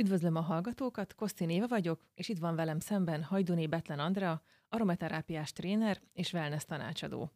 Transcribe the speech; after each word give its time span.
Üdvözlöm 0.00 0.36
a 0.36 0.40
hallgatókat, 0.40 1.14
Kosztin 1.14 1.50
Éva 1.50 1.66
vagyok, 1.68 2.00
és 2.14 2.28
itt 2.28 2.38
van 2.38 2.54
velem 2.54 2.80
szemben 2.80 3.22
Hajduni 3.22 3.66
Betlen 3.66 3.98
Andrea, 3.98 4.42
aromaterápiás 4.68 5.52
tréner 5.52 6.00
és 6.12 6.32
wellness 6.32 6.64
tanácsadó. 6.64 7.30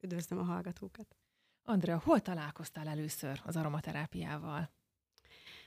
Üdvözlöm 0.00 0.38
a 0.38 0.42
hallgatókat! 0.42 1.16
Andrea, 1.62 1.98
hol 2.04 2.20
találkoztál 2.20 2.88
először 2.88 3.40
az 3.44 3.56
aromaterápiával? 3.56 4.70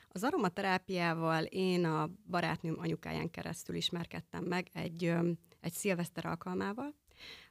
Az 0.10 0.24
aromaterápiával 0.24 1.44
én 1.44 1.86
a 1.86 2.10
barátnőm 2.30 2.80
anyukáján 2.80 3.30
keresztül 3.30 3.76
ismerkedtem 3.76 4.44
meg 4.44 4.70
egy, 4.74 5.14
egy 5.60 5.74
szilveszter 5.74 6.26
alkalmával, 6.26 6.96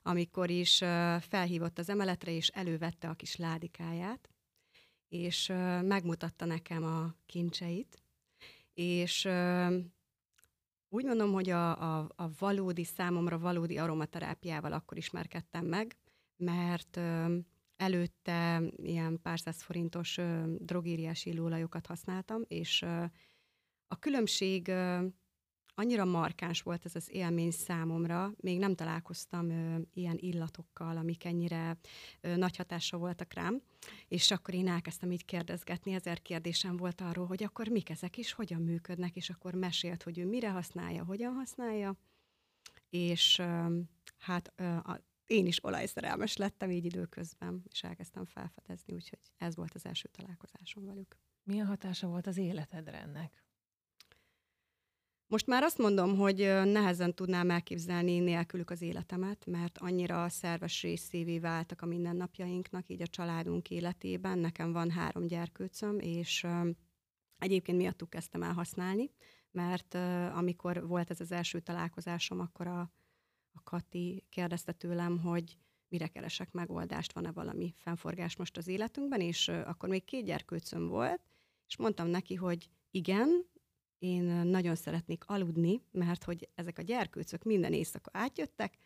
amikor 0.02 0.50
is 0.50 0.76
felhívott 1.20 1.78
az 1.78 1.88
emeletre, 1.88 2.30
és 2.30 2.48
elővette 2.48 3.08
a 3.08 3.14
kis 3.14 3.36
ládikáját, 3.36 4.30
és 5.08 5.46
megmutatta 5.82 6.44
nekem 6.44 6.84
a 6.84 7.14
kincseit, 7.26 8.03
és 8.74 9.28
úgy 10.88 11.04
mondom, 11.04 11.32
hogy 11.32 11.50
a, 11.50 11.98
a, 11.98 12.08
a 12.16 12.28
valódi, 12.38 12.84
számomra 12.84 13.38
valódi 13.38 13.78
aromaterápiával 13.78 14.72
akkor 14.72 14.96
ismerkedtem 14.96 15.66
meg, 15.66 15.96
mert 16.36 17.00
előtte 17.76 18.62
ilyen 18.76 19.20
pár 19.22 19.40
száz 19.40 19.62
forintos 19.62 20.20
drogériás 20.58 21.24
illóolajokat 21.24 21.86
használtam, 21.86 22.42
és 22.48 22.82
a 23.86 23.98
különbség 23.98 24.72
annyira 25.74 26.04
markáns 26.04 26.62
volt 26.62 26.84
ez 26.84 26.94
az 26.94 27.08
élmény 27.12 27.50
számomra, 27.50 28.32
még 28.36 28.58
nem 28.58 28.74
találkoztam 28.74 29.50
ö, 29.50 29.78
ilyen 29.92 30.16
illatokkal, 30.18 30.96
amik 30.96 31.24
ennyire 31.24 31.76
ö, 32.20 32.36
nagy 32.36 32.56
hatása 32.56 32.96
voltak 32.96 33.32
rám, 33.32 33.62
és 34.08 34.30
akkor 34.30 34.54
én 34.54 34.68
elkezdtem 34.68 35.12
így 35.12 35.24
kérdezgetni, 35.24 35.94
ezer 35.94 36.22
kérdésem 36.22 36.76
volt 36.76 37.00
arról, 37.00 37.26
hogy 37.26 37.42
akkor 37.42 37.68
mik 37.68 37.90
ezek 37.90 38.16
is, 38.16 38.32
hogyan 38.32 38.62
működnek, 38.62 39.16
és 39.16 39.30
akkor 39.30 39.54
mesélt, 39.54 40.02
hogy 40.02 40.18
ő 40.18 40.26
mire 40.26 40.50
használja, 40.50 41.04
hogyan 41.04 41.32
használja, 41.32 41.96
és 42.90 43.38
ö, 43.38 43.78
hát 44.18 44.52
ö, 44.56 44.64
a, 44.64 45.00
én 45.26 45.46
is 45.46 45.64
olajszerelmes 45.64 46.36
lettem 46.36 46.70
így 46.70 46.84
időközben, 46.84 47.62
és 47.70 47.82
elkezdtem 47.82 48.24
felfedezni, 48.24 48.94
úgyhogy 48.94 49.18
ez 49.36 49.56
volt 49.56 49.74
az 49.74 49.86
első 49.86 50.08
találkozásom 50.08 50.84
velük. 50.84 51.16
Milyen 51.42 51.66
hatása 51.66 52.06
volt 52.06 52.26
az 52.26 52.36
életedre 52.36 53.00
ennek? 53.00 53.43
Most 55.26 55.46
már 55.46 55.62
azt 55.62 55.78
mondom, 55.78 56.16
hogy 56.16 56.38
nehezen 56.64 57.14
tudnám 57.14 57.50
elképzelni 57.50 58.18
nélkülük 58.18 58.70
az 58.70 58.82
életemet, 58.82 59.46
mert 59.46 59.78
annyira 59.78 60.28
szerves 60.28 60.82
részévé 60.82 61.38
váltak 61.38 61.82
a 61.82 61.86
mindennapjainknak, 61.86 62.88
így 62.88 63.02
a 63.02 63.06
családunk 63.06 63.70
életében. 63.70 64.38
Nekem 64.38 64.72
van 64.72 64.90
három 64.90 65.26
gyerkőcöm, 65.26 65.98
és 65.98 66.46
egyébként 67.38 67.78
miattuk 67.78 68.10
kezdtem 68.10 68.42
el 68.42 68.52
használni, 68.52 69.10
mert 69.50 69.94
amikor 70.34 70.86
volt 70.86 71.10
ez 71.10 71.20
az 71.20 71.32
első 71.32 71.60
találkozásom, 71.60 72.40
akkor 72.40 72.66
a, 72.66 72.80
a 73.52 73.62
Kati 73.62 74.24
kérdezte 74.28 74.72
tőlem, 74.72 75.18
hogy 75.18 75.56
mire 75.88 76.06
keresek 76.06 76.52
megoldást, 76.52 77.12
van-e 77.12 77.32
valami 77.32 77.74
fennforgás 77.76 78.36
most 78.36 78.56
az 78.56 78.68
életünkben, 78.68 79.20
és 79.20 79.48
akkor 79.48 79.88
még 79.88 80.04
két 80.04 80.24
gyerkőcöm 80.24 80.88
volt, 80.88 81.20
és 81.66 81.76
mondtam 81.76 82.08
neki, 82.08 82.34
hogy 82.34 82.70
igen, 82.90 83.46
én 83.98 84.24
nagyon 84.24 84.74
szeretnék 84.74 85.24
aludni, 85.26 85.80
mert 85.90 86.24
hogy 86.24 86.48
ezek 86.54 86.78
a 86.78 86.82
gyerkőcök 86.82 87.42
minden 87.42 87.72
éjszaka 87.72 88.10
átjöttek, 88.12 88.76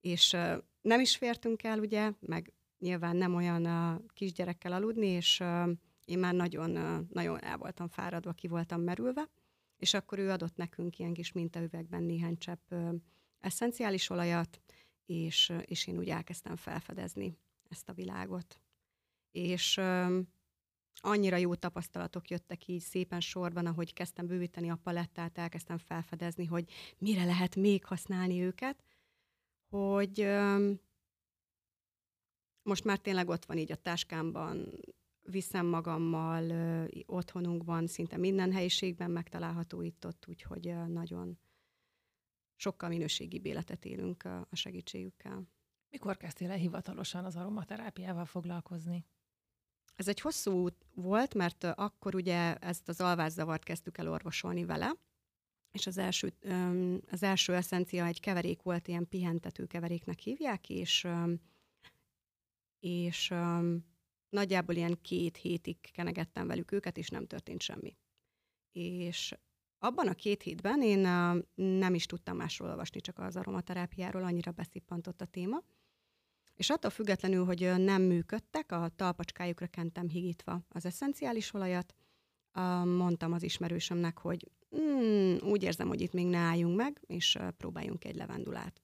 és 0.00 0.36
nem 0.80 1.00
is 1.00 1.16
fértünk 1.16 1.62
el, 1.62 1.78
ugye, 1.78 2.12
meg 2.20 2.52
nyilván 2.78 3.16
nem 3.16 3.34
olyan 3.34 3.64
a 3.64 4.00
kisgyerekkel 4.08 4.72
aludni, 4.72 5.06
és 5.06 5.42
én 6.04 6.18
már 6.18 6.34
nagyon, 6.34 6.70
nagyon 7.10 7.42
el 7.42 7.56
voltam 7.56 7.88
fáradva, 7.88 8.32
ki 8.32 8.48
voltam 8.48 8.80
merülve, 8.80 9.30
és 9.76 9.94
akkor 9.94 10.18
ő 10.18 10.30
adott 10.30 10.56
nekünk 10.56 10.98
ilyen 10.98 11.12
kis 11.12 11.32
mintaüvegben 11.32 12.02
néhány 12.02 12.36
csepp 12.36 12.72
eszenciális 13.38 14.10
olajat, 14.10 14.60
és, 15.06 15.52
és 15.64 15.86
én 15.86 15.98
úgy 15.98 16.08
elkezdtem 16.08 16.56
felfedezni 16.56 17.38
ezt 17.68 17.88
a 17.88 17.92
világot. 17.92 18.60
És 19.30 19.80
annyira 21.00 21.36
jó 21.36 21.54
tapasztalatok 21.54 22.30
jöttek 22.30 22.68
így 22.68 22.80
szépen 22.80 23.20
sorban, 23.20 23.66
ahogy 23.66 23.92
kezdtem 23.92 24.26
bővíteni 24.26 24.70
a 24.70 24.80
palettát, 24.82 25.38
elkezdtem 25.38 25.78
felfedezni, 25.78 26.44
hogy 26.44 26.70
mire 26.98 27.24
lehet 27.24 27.56
még 27.56 27.84
használni 27.84 28.42
őket, 28.42 28.84
hogy 29.68 30.20
öm, 30.20 30.80
most 32.62 32.84
már 32.84 32.98
tényleg 32.98 33.28
ott 33.28 33.44
van 33.44 33.58
így 33.58 33.72
a 33.72 33.76
táskámban, 33.76 34.80
viszem 35.22 35.66
magammal, 35.66 36.50
ö, 36.50 36.84
otthonunkban, 37.06 37.86
szinte 37.86 38.16
minden 38.16 38.52
helyiségben 38.52 39.10
megtalálható 39.10 39.82
itt-ott, 39.82 40.26
úgyhogy 40.28 40.68
ö, 40.68 40.86
nagyon 40.86 41.38
sokkal 42.56 42.88
minőségibb 42.88 43.46
életet 43.46 43.84
élünk 43.84 44.24
a 44.24 44.48
segítségükkel. 44.52 45.48
Mikor 45.90 46.16
kezdtél 46.16 46.50
el 46.50 46.56
hivatalosan 46.56 47.24
az 47.24 47.36
aromaterápiával 47.36 48.24
foglalkozni? 48.24 49.06
Ez 49.94 50.08
egy 50.08 50.20
hosszú 50.20 50.52
út 50.52 50.81
volt, 50.94 51.34
mert 51.34 51.64
akkor 51.64 52.14
ugye 52.14 52.54
ezt 52.54 52.88
az 52.88 53.00
alvászavart 53.00 53.64
kezdtük 53.64 53.98
el 53.98 54.08
orvosolni 54.08 54.64
vele, 54.64 54.94
és 55.72 55.86
az 55.86 55.98
első, 55.98 56.32
az 57.10 57.22
első 57.22 57.54
eszencia 57.54 58.06
egy 58.06 58.20
keverék 58.20 58.62
volt, 58.62 58.88
ilyen 58.88 59.08
pihentető 59.08 59.66
keveréknek 59.66 60.18
hívják, 60.18 60.70
és, 60.70 61.08
és 62.80 63.34
nagyjából 64.28 64.74
ilyen 64.74 64.98
két 65.02 65.36
hétig 65.36 65.76
kenegettem 65.80 66.46
velük 66.46 66.72
őket, 66.72 66.98
és 66.98 67.08
nem 67.08 67.26
történt 67.26 67.62
semmi. 67.62 67.96
És 68.72 69.34
abban 69.78 70.08
a 70.08 70.14
két 70.14 70.42
hétben 70.42 70.82
én 70.82 70.98
nem 71.54 71.94
is 71.94 72.06
tudtam 72.06 72.36
másról 72.36 72.68
olvasni, 72.68 73.00
csak 73.00 73.18
az 73.18 73.36
aromaterápiáról, 73.36 74.22
annyira 74.22 74.50
beszippantott 74.50 75.20
a 75.20 75.26
téma, 75.26 75.62
és 76.54 76.70
attól 76.70 76.90
függetlenül, 76.90 77.44
hogy 77.44 77.72
nem 77.76 78.02
működtek, 78.02 78.72
a 78.72 78.90
talpacskájukra 78.96 79.66
kentem 79.66 80.08
higítva 80.08 80.60
az 80.68 80.86
eszenciális 80.86 81.54
olajat, 81.54 81.94
mondtam 82.84 83.32
az 83.32 83.42
ismerősömnek, 83.42 84.18
hogy 84.18 84.50
mm, 84.76 85.36
úgy 85.36 85.62
érzem, 85.62 85.88
hogy 85.88 86.00
itt 86.00 86.12
még 86.12 86.26
ne 86.26 86.38
álljunk 86.38 86.76
meg, 86.76 87.00
és 87.06 87.38
próbáljunk 87.56 88.04
egy 88.04 88.16
levendulát. 88.16 88.82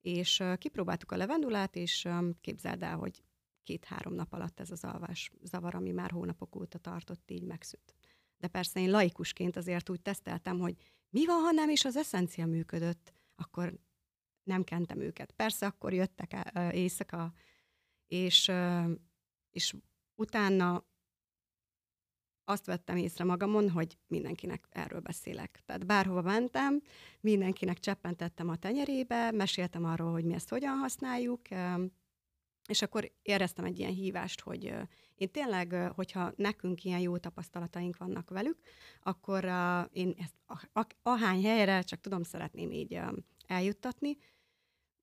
És 0.00 0.42
kipróbáltuk 0.58 1.12
a 1.12 1.16
levendulát, 1.16 1.76
és 1.76 2.08
képzeld 2.40 2.82
el, 2.82 2.96
hogy 2.96 3.22
két-három 3.62 4.14
nap 4.14 4.32
alatt 4.32 4.60
ez 4.60 4.70
az 4.70 4.84
alvás 4.84 5.30
zavar, 5.42 5.74
ami 5.74 5.90
már 5.90 6.10
hónapok 6.10 6.56
óta 6.56 6.78
tartott, 6.78 7.30
így 7.30 7.44
megszűnt. 7.44 7.94
De 8.38 8.48
persze 8.48 8.80
én 8.80 8.90
laikusként 8.90 9.56
azért 9.56 9.90
úgy 9.90 10.00
teszteltem, 10.00 10.58
hogy 10.58 10.76
mi 11.10 11.26
van, 11.26 11.40
ha 11.40 11.50
nem 11.50 11.70
is 11.70 11.84
az 11.84 11.96
eszencia 11.96 12.46
működött, 12.46 13.12
akkor 13.34 13.78
nem 14.44 14.64
kentem 14.64 15.00
őket. 15.00 15.30
Persze 15.30 15.66
akkor 15.66 15.92
jöttek 15.92 16.50
éjszaka, 16.72 17.32
és, 18.06 18.52
és 19.50 19.74
utána 20.14 20.84
azt 22.44 22.66
vettem 22.66 22.96
észre 22.96 23.24
magamon, 23.24 23.70
hogy 23.70 23.98
mindenkinek 24.06 24.66
erről 24.70 25.00
beszélek. 25.00 25.62
Tehát 25.66 25.86
bárhova 25.86 26.22
mentem, 26.22 26.82
mindenkinek 27.20 27.78
cseppentettem 27.78 28.48
a 28.48 28.56
tenyerébe, 28.56 29.30
meséltem 29.30 29.84
arról, 29.84 30.12
hogy 30.12 30.24
mi 30.24 30.34
ezt 30.34 30.48
hogyan 30.48 30.76
használjuk, 30.76 31.40
és 32.68 32.82
akkor 32.82 33.12
éreztem 33.22 33.64
egy 33.64 33.78
ilyen 33.78 33.92
hívást, 33.92 34.40
hogy 34.40 34.74
én 35.14 35.30
tényleg, 35.30 35.72
hogyha 35.94 36.32
nekünk 36.36 36.84
ilyen 36.84 37.00
jó 37.00 37.16
tapasztalataink 37.16 37.96
vannak 37.96 38.30
velük, 38.30 38.58
akkor 39.00 39.44
én 39.92 40.14
ezt 40.18 40.34
ahány 41.02 41.44
helyre 41.44 41.82
csak 41.82 42.00
tudom, 42.00 42.22
szeretném 42.22 42.70
így 42.70 43.00
eljuttatni, 43.46 44.16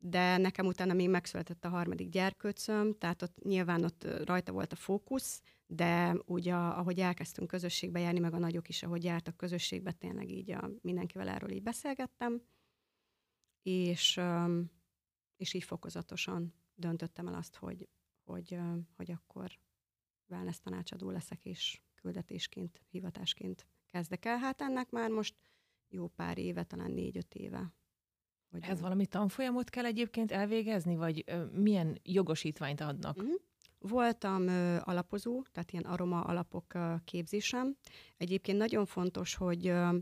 de 0.03 0.38
nekem 0.38 0.66
utána 0.66 0.94
még 0.94 1.09
megszületett 1.09 1.66
a 1.66 1.69
harmadik 1.69 2.09
gyerkőcöm, 2.09 2.97
tehát 2.97 3.22
ott 3.22 3.44
nyilván 3.44 3.84
ott 3.84 4.07
rajta 4.25 4.51
volt 4.51 4.72
a 4.72 4.75
fókusz, 4.75 5.41
de 5.67 6.17
úgy, 6.25 6.47
a, 6.47 6.78
ahogy 6.78 7.00
elkezdtünk 7.00 7.47
közösségbe 7.47 8.00
járni, 8.00 8.19
meg 8.19 8.34
a 8.34 8.38
nagyok 8.38 8.69
is, 8.69 8.84
ahogy 8.84 9.03
jártak 9.03 9.38
közösségbe, 9.38 9.91
tényleg 9.91 10.29
így 10.29 10.52
a, 10.52 10.70
mindenkivel 10.81 11.28
erről 11.28 11.52
így 11.52 11.64
beszélgettem, 11.64 12.41
és, 13.61 14.20
és 15.35 15.53
így 15.53 15.64
fokozatosan 15.64 16.53
döntöttem 16.75 17.28
el 17.28 17.34
azt, 17.34 17.55
hogy, 17.55 17.87
hogy, 18.23 18.58
hogy 18.96 19.11
akkor 19.11 19.59
wellness 20.28 20.59
tanácsadó 20.59 21.09
leszek, 21.09 21.46
és 21.46 21.81
küldetésként, 21.96 22.81
hivatásként 22.90 23.67
kezdek 23.85 24.25
el. 24.25 24.37
Hát 24.37 24.61
ennek 24.61 24.90
már 24.90 25.09
most 25.09 25.35
jó 25.90 26.08
pár 26.08 26.37
éve, 26.37 26.64
talán 26.64 26.91
négy-öt 26.91 27.34
éve 27.34 27.73
hogy 28.51 28.63
Ez 28.63 28.81
valami 28.81 29.05
tanfolyamot 29.05 29.69
kell 29.69 29.85
egyébként 29.85 30.31
elvégezni, 30.31 30.95
vagy 30.95 31.23
ö, 31.25 31.43
milyen 31.45 31.99
jogosítványt 32.03 32.81
adnak? 32.81 33.17
Uh-huh. 33.17 33.33
Voltam 33.79 34.47
ö, 34.47 34.77
alapozó, 34.83 35.43
tehát 35.51 35.71
ilyen 35.71 35.83
aroma 35.85 36.21
alapok 36.21 36.73
ö, 36.73 36.93
képzésem. 37.05 37.75
Egyébként 38.17 38.57
nagyon 38.57 38.85
fontos, 38.85 39.35
hogy 39.35 39.67
ö, 39.67 39.97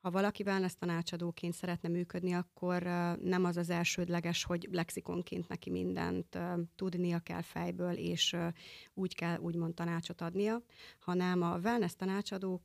ha 0.00 0.10
valaki 0.10 0.42
wellness 0.42 0.74
tanácsadóként 0.78 1.54
szeretne 1.54 1.88
működni, 1.88 2.32
akkor 2.32 2.82
nem 3.22 3.44
az 3.44 3.56
az 3.56 3.70
elsődleges, 3.70 4.44
hogy 4.44 4.68
lexikonként 4.72 5.48
neki 5.48 5.70
mindent 5.70 6.38
tudnia 6.74 7.18
kell 7.18 7.42
fejből, 7.42 7.92
és 7.92 8.36
úgy 8.94 9.14
kell 9.14 9.38
úgymond 9.38 9.74
tanácsot 9.74 10.20
adnia, 10.20 10.62
hanem 10.98 11.42
a 11.42 11.58
wellness 11.58 11.94
tanácsadók 11.96 12.62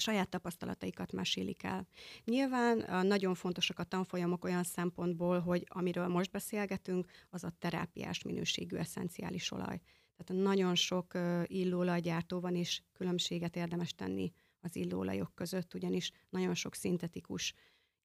saját 0.00 0.28
tapasztalataikat 0.28 1.12
mesélik 1.12 1.62
el. 1.62 1.86
Nyilván 2.24 3.06
nagyon 3.06 3.34
fontosak 3.34 3.78
a 3.78 3.84
tanfolyamok 3.84 4.44
olyan 4.44 4.62
szempontból, 4.62 5.40
hogy 5.40 5.66
amiről 5.68 6.08
most 6.08 6.30
beszélgetünk, 6.30 7.06
az 7.30 7.44
a 7.44 7.52
terápiás 7.58 8.22
minőségű 8.22 8.76
eszenciális 8.76 9.50
olaj. 9.50 9.80
Tehát 10.16 10.42
nagyon 10.42 10.74
sok 10.74 11.12
illóolajgyártó 11.44 12.40
van, 12.40 12.54
és 12.54 12.82
különbséget 12.92 13.56
érdemes 13.56 13.94
tenni 13.94 14.32
az 14.60 14.76
illóolajok 14.76 15.34
között, 15.34 15.74
ugyanis 15.74 16.12
nagyon 16.30 16.54
sok 16.54 16.74
szintetikus 16.74 17.54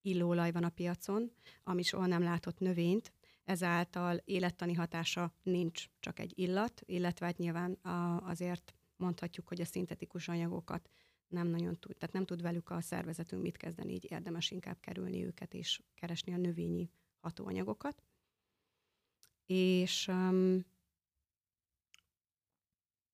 illóolaj 0.01 0.51
van 0.51 0.63
a 0.63 0.69
piacon, 0.69 1.31
ami 1.63 1.83
soha 1.83 2.05
nem 2.05 2.23
látott 2.23 2.59
növényt, 2.59 3.13
ezáltal 3.43 4.21
élettani 4.25 4.73
hatása 4.73 5.33
nincs, 5.43 5.85
csak 5.99 6.19
egy 6.19 6.31
illat, 6.35 6.81
illetve 6.85 7.25
hát 7.25 7.37
nyilván 7.37 7.79
azért 8.23 8.73
mondhatjuk, 8.95 9.47
hogy 9.47 9.61
a 9.61 9.65
szintetikus 9.65 10.27
anyagokat 10.27 10.89
nem 11.29 11.47
nagyon 11.47 11.79
tud, 11.79 11.97
tehát 11.97 12.13
nem 12.13 12.25
tud 12.25 12.41
velük 12.41 12.69
a 12.69 12.81
szervezetünk 12.81 13.41
mit 13.41 13.57
kezdeni, 13.57 13.93
így 13.93 14.11
érdemes 14.11 14.51
inkább 14.51 14.79
kerülni 14.79 15.25
őket 15.25 15.53
és 15.53 15.81
keresni 15.93 16.33
a 16.33 16.37
növényi 16.37 16.91
hatóanyagokat. 17.19 18.03
És, 19.45 20.11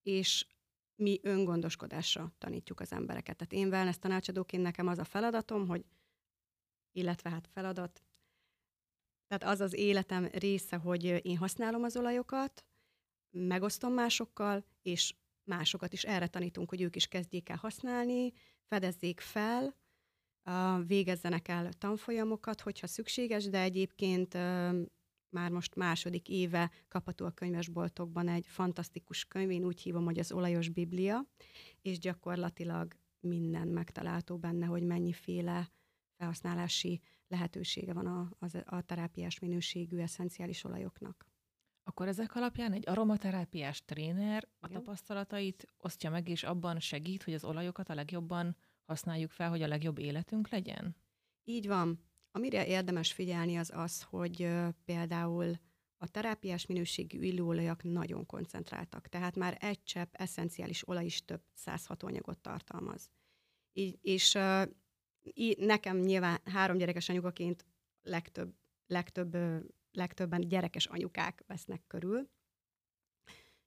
és 0.03 0.47
mi 0.95 1.19
öngondoskodásra 1.21 2.33
tanítjuk 2.37 2.79
az 2.79 2.91
embereket. 2.91 3.37
Tehát 3.37 3.53
én 3.53 3.67
wellness 3.67 3.97
tanácsadóként 3.97 4.63
nekem 4.63 4.87
az 4.87 4.97
a 4.97 5.03
feladatom, 5.03 5.67
hogy 5.67 5.85
illetve 6.91 7.29
hát 7.29 7.47
feladat, 7.47 8.03
tehát 9.27 9.43
az 9.43 9.59
az 9.59 9.73
életem 9.73 10.25
része, 10.25 10.75
hogy 10.75 11.03
én 11.03 11.37
használom 11.37 11.83
az 11.83 11.97
olajokat, 11.97 12.65
megosztom 13.29 13.93
másokkal, 13.93 14.65
és 14.81 15.15
másokat 15.45 15.93
is 15.93 16.03
erre 16.03 16.27
tanítunk, 16.27 16.69
hogy 16.69 16.81
ők 16.81 16.95
is 16.95 17.07
kezdjék 17.07 17.49
el 17.49 17.57
használni, 17.57 18.33
fedezzék 18.67 19.19
fel, 19.19 19.75
végezzenek 20.85 21.47
el 21.47 21.73
tanfolyamokat, 21.73 22.61
hogyha 22.61 22.87
szükséges, 22.87 23.49
de 23.49 23.61
egyébként 23.61 24.33
már 25.29 25.51
most 25.51 25.75
második 25.75 26.29
éve 26.29 26.71
kapható 26.87 27.25
a 27.25 27.31
könyvesboltokban 27.31 28.27
egy 28.27 28.47
fantasztikus 28.47 29.25
könyv, 29.25 29.49
én 29.49 29.65
úgy 29.65 29.81
hívom, 29.81 30.05
hogy 30.05 30.19
az 30.19 30.31
Olajos 30.31 30.69
Biblia, 30.69 31.25
és 31.81 31.99
gyakorlatilag 31.99 32.95
minden 33.19 33.67
megtalálható 33.67 34.37
benne, 34.37 34.65
hogy 34.65 34.83
mennyiféle 34.83 35.71
felhasználási 36.17 37.01
lehetősége 37.27 37.93
van 37.93 38.05
a, 38.05 38.31
a, 38.39 38.75
a 38.75 38.81
terápiás 38.81 39.39
minőségű 39.39 39.97
eszenciális 39.97 40.63
olajoknak. 40.63 41.25
Akkor 41.87 42.07
ezek 42.07 42.35
alapján 42.35 42.73
egy 42.73 42.89
aromaterápiás 42.89 43.85
tréner 43.85 44.47
a 44.59 44.67
Igen. 44.67 44.83
tapasztalatait 44.83 45.67
osztja 45.77 46.09
meg, 46.09 46.29
és 46.29 46.43
abban 46.43 46.79
segít, 46.79 47.23
hogy 47.23 47.33
az 47.33 47.43
olajokat 47.43 47.89
a 47.89 47.93
legjobban 47.93 48.55
használjuk 48.85 49.31
fel, 49.31 49.49
hogy 49.49 49.61
a 49.61 49.67
legjobb 49.67 49.97
életünk 49.97 50.49
legyen? 50.49 50.95
Így 51.43 51.67
van. 51.67 51.99
Amire 52.31 52.67
érdemes 52.67 53.13
figyelni 53.13 53.55
az 53.55 53.71
az, 53.73 54.01
hogy 54.01 54.49
például 54.85 55.53
a 55.97 56.07
terápiás 56.07 56.65
minőségű 56.65 57.21
illóolajak 57.21 57.83
nagyon 57.83 58.25
koncentráltak, 58.25 59.07
tehát 59.07 59.35
már 59.35 59.57
egy 59.59 59.83
csepp 59.83 60.13
eszenciális 60.15 60.87
olaj 60.87 61.05
is 61.05 61.25
több 61.25 61.41
száz 61.53 61.85
hatóanyagot 61.85 62.39
tartalmaz. 62.39 63.09
Így, 63.73 63.99
és 64.01 64.33
uh, 64.33 64.67
í, 65.33 65.55
nekem 65.59 65.97
nyilván 65.97 66.39
három 66.43 66.77
gyerekes 66.77 67.09
anyukaként 67.09 67.65
legtöbb, 68.01 68.53
legtöbb 68.87 69.37
legtöbben 69.95 70.47
gyerekes 70.47 70.85
anyukák 70.85 71.43
vesznek 71.47 71.81
körül, 71.87 72.29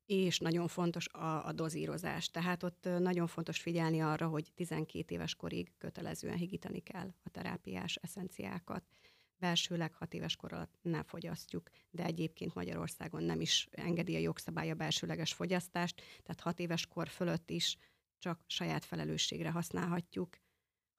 és 0.07 0.39
nagyon 0.39 0.69
fontos 0.69 1.09
a, 1.09 1.47
a 1.47 1.53
dozírozás. 1.53 2.31
Tehát 2.31 2.63
ott 2.63 2.89
nagyon 2.99 3.27
fontos 3.27 3.61
figyelni 3.61 4.01
arra, 4.01 4.29
hogy 4.29 4.53
12 4.55 5.15
éves 5.15 5.35
korig 5.35 5.73
kötelezően 5.79 6.37
higítani 6.37 6.81
kell 6.81 7.15
a 7.23 7.31
terápiás 7.31 7.97
eszenciákat. 7.97 8.85
Belsőleg 9.37 9.95
6 9.95 10.15
éves 10.15 10.37
kor 10.37 10.53
alatt 10.53 10.79
nem 10.83 11.03
fogyasztjuk, 11.03 11.71
de 11.91 12.05
egyébként 12.05 12.55
Magyarországon 12.55 13.23
nem 13.23 13.41
is 13.41 13.69
engedi 13.71 14.15
a 14.17 14.19
jogszabály 14.19 14.71
a 14.71 14.75
belsőleges 14.75 15.33
fogyasztást, 15.33 16.03
tehát 16.23 16.41
6 16.41 16.59
éves 16.59 16.87
kor 16.87 17.09
fölött 17.09 17.51
is 17.51 17.77
csak 18.19 18.45
saját 18.47 18.85
felelősségre 18.85 19.51
használhatjuk, 19.51 20.39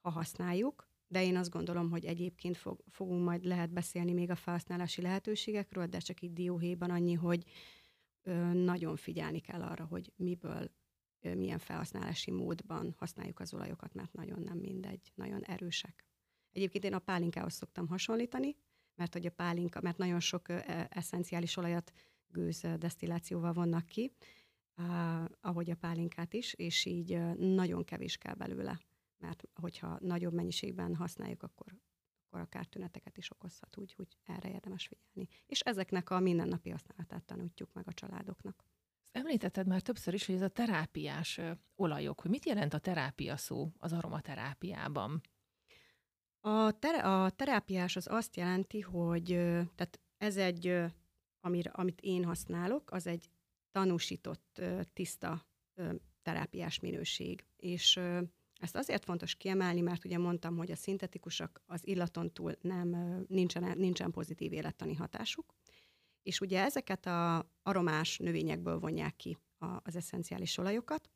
ha 0.01 0.09
használjuk, 0.09 0.88
de 1.11 1.23
én 1.23 1.35
azt 1.35 1.49
gondolom, 1.49 1.89
hogy 1.89 2.05
egyébként 2.05 2.57
fog, 2.57 2.83
fogunk 2.89 3.23
majd 3.23 3.43
lehet 3.43 3.71
beszélni 3.71 4.13
még 4.13 4.29
a 4.29 4.35
felhasználási 4.35 5.01
lehetőségekről, 5.01 5.85
de 5.85 5.97
csak 5.97 6.21
itt 6.21 6.33
dióhéjban 6.33 6.89
annyi, 6.89 7.13
hogy 7.13 7.43
ö, 8.23 8.53
nagyon 8.53 8.95
figyelni 8.95 9.39
kell 9.39 9.61
arra, 9.61 9.85
hogy 9.85 10.11
miből, 10.15 10.71
ö, 11.21 11.35
milyen 11.35 11.57
felhasználási 11.57 12.31
módban 12.31 12.95
használjuk 12.97 13.39
az 13.39 13.53
olajokat, 13.53 13.93
mert 13.93 14.13
nagyon 14.13 14.41
nem 14.41 14.57
mindegy, 14.57 15.11
nagyon 15.15 15.43
erősek. 15.43 16.05
Egyébként 16.51 16.83
én 16.83 16.93
a 16.93 16.99
pálinkához 16.99 17.53
szoktam 17.53 17.87
hasonlítani, 17.87 18.55
mert 18.95 19.13
hogy 19.13 19.25
a 19.25 19.31
pálinka, 19.31 19.81
mert 19.81 19.97
nagyon 19.97 20.19
sok 20.19 20.49
e, 20.49 20.87
eszenciális 20.89 21.57
olajat 21.57 21.91
gőz 22.27 22.67
desztillációval 22.77 23.53
vonnak 23.53 23.85
ki, 23.85 24.11
ahogy 25.41 25.69
a 25.69 25.75
pálinkát 25.75 26.33
is, 26.33 26.53
és 26.53 26.85
így 26.85 27.19
nagyon 27.37 27.83
kevés 27.83 28.17
kell 28.17 28.33
belőle 28.33 28.79
mert 29.19 29.43
hogyha 29.53 29.97
nagyobb 29.99 30.33
mennyiségben 30.33 30.95
használjuk, 30.95 31.43
akkor, 31.43 31.75
akkor 32.25 32.39
akár 32.39 32.65
tüneteket 32.65 33.17
is 33.17 33.31
okozhat, 33.31 33.77
úgy, 33.77 33.93
hogy 33.93 34.17
erre 34.23 34.49
érdemes 34.49 34.87
figyelni. 34.87 35.29
És 35.45 35.59
ezeknek 35.59 36.09
a 36.09 36.19
mindennapi 36.19 36.69
használatát 36.69 37.23
tanítjuk 37.23 37.73
meg 37.73 37.87
a 37.87 37.93
családoknak. 37.93 38.63
Említetted 39.11 39.67
már 39.67 39.81
többször 39.81 40.13
is, 40.13 40.25
hogy 40.25 40.35
ez 40.35 40.41
a 40.41 40.47
terápiás 40.47 41.39
olajok, 41.75 42.21
hogy 42.21 42.29
mit 42.29 42.45
jelent 42.45 42.73
a 42.73 42.79
terápia 42.79 43.37
szó 43.37 43.71
az 43.77 43.93
aromaterápiában? 43.93 45.21
A, 46.39 46.71
ter- 46.79 47.03
a 47.03 47.29
terápiás 47.35 47.95
az 47.95 48.07
azt 48.07 48.35
jelenti, 48.35 48.81
hogy 48.81 49.25
tehát 49.75 49.99
ez 50.17 50.37
egy, 50.37 50.81
amir, 51.39 51.69
amit 51.73 52.01
én 52.01 52.23
használok, 52.25 52.91
az 52.91 53.07
egy 53.07 53.29
tanúsított, 53.71 54.61
tiszta 54.93 55.45
terápiás 56.21 56.79
minőség. 56.79 57.45
És 57.55 57.99
ezt 58.59 58.75
azért 58.75 59.03
fontos 59.03 59.35
kiemelni, 59.35 59.81
mert 59.81 60.05
ugye 60.05 60.17
mondtam, 60.17 60.57
hogy 60.57 60.71
a 60.71 60.75
szintetikusak 60.75 61.61
az 61.65 61.87
illaton 61.87 62.33
túl 62.33 62.55
nem, 62.61 62.89
nincsen, 63.27 63.77
nincsen 63.77 64.11
pozitív 64.11 64.53
élettani 64.53 64.93
hatásuk, 64.93 65.53
és 66.23 66.41
ugye 66.41 66.63
ezeket 66.63 67.05
a 67.05 67.51
aromás 67.63 68.17
növényekből 68.17 68.79
vonják 68.79 69.15
ki 69.15 69.37
az 69.83 69.95
eszenciális 69.95 70.57
olajokat, 70.57 71.09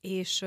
és 0.00 0.44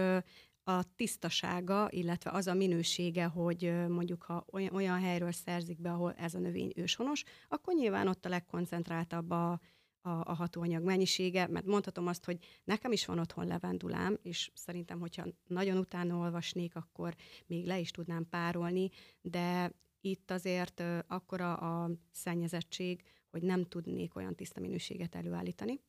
a 0.64 0.96
tisztasága, 0.96 1.88
illetve 1.90 2.30
az 2.32 2.48
a 2.48 2.54
minősége, 2.54 3.26
hogy 3.26 3.88
mondjuk 3.88 4.24
ha 4.24 4.46
olyan, 4.52 4.76
olyan 4.76 5.00
helyről 5.00 5.32
szerzik 5.32 5.82
be, 5.82 5.92
ahol 5.92 6.14
ez 6.14 6.34
a 6.34 6.40
növény 6.40 6.72
őshonos, 6.76 7.24
akkor 7.48 7.74
nyilván 7.74 8.08
ott 8.08 8.26
a 8.26 8.30
legkoncentráltabb 8.30 9.30
a, 9.30 9.60
a, 10.06 10.10
a 10.10 10.34
hatóanyag 10.34 10.84
mennyisége, 10.84 11.48
mert 11.48 11.66
mondhatom 11.66 12.08
azt, 12.08 12.26
hogy 12.26 12.38
nekem 12.64 12.92
is 12.92 13.06
van 13.06 13.20
otthon 13.20 13.48
levendulám, 13.48 14.20
és 14.22 14.52
szerintem, 14.54 15.00
hogyha 15.00 15.26
nagyon 15.48 15.78
utána 15.78 16.18
olvasnék, 16.18 16.76
akkor 16.76 17.16
még 17.46 17.66
le 17.66 17.80
is 17.80 17.92
tudnám 17.92 18.30
párolni, 18.30 18.90
de 19.22 19.72
itt 20.02 20.32
azért 20.32 20.80
uh, 20.80 21.00
akkora 21.08 21.56
a 21.56 21.92
szennyezettség, 22.12 23.04
hogy 23.30 23.42
nem 23.42 23.66
tudnék 23.66 24.16
olyan 24.16 24.36
tiszta 24.36 24.60
minőséget 24.60 25.16
előállítani. 25.16 25.80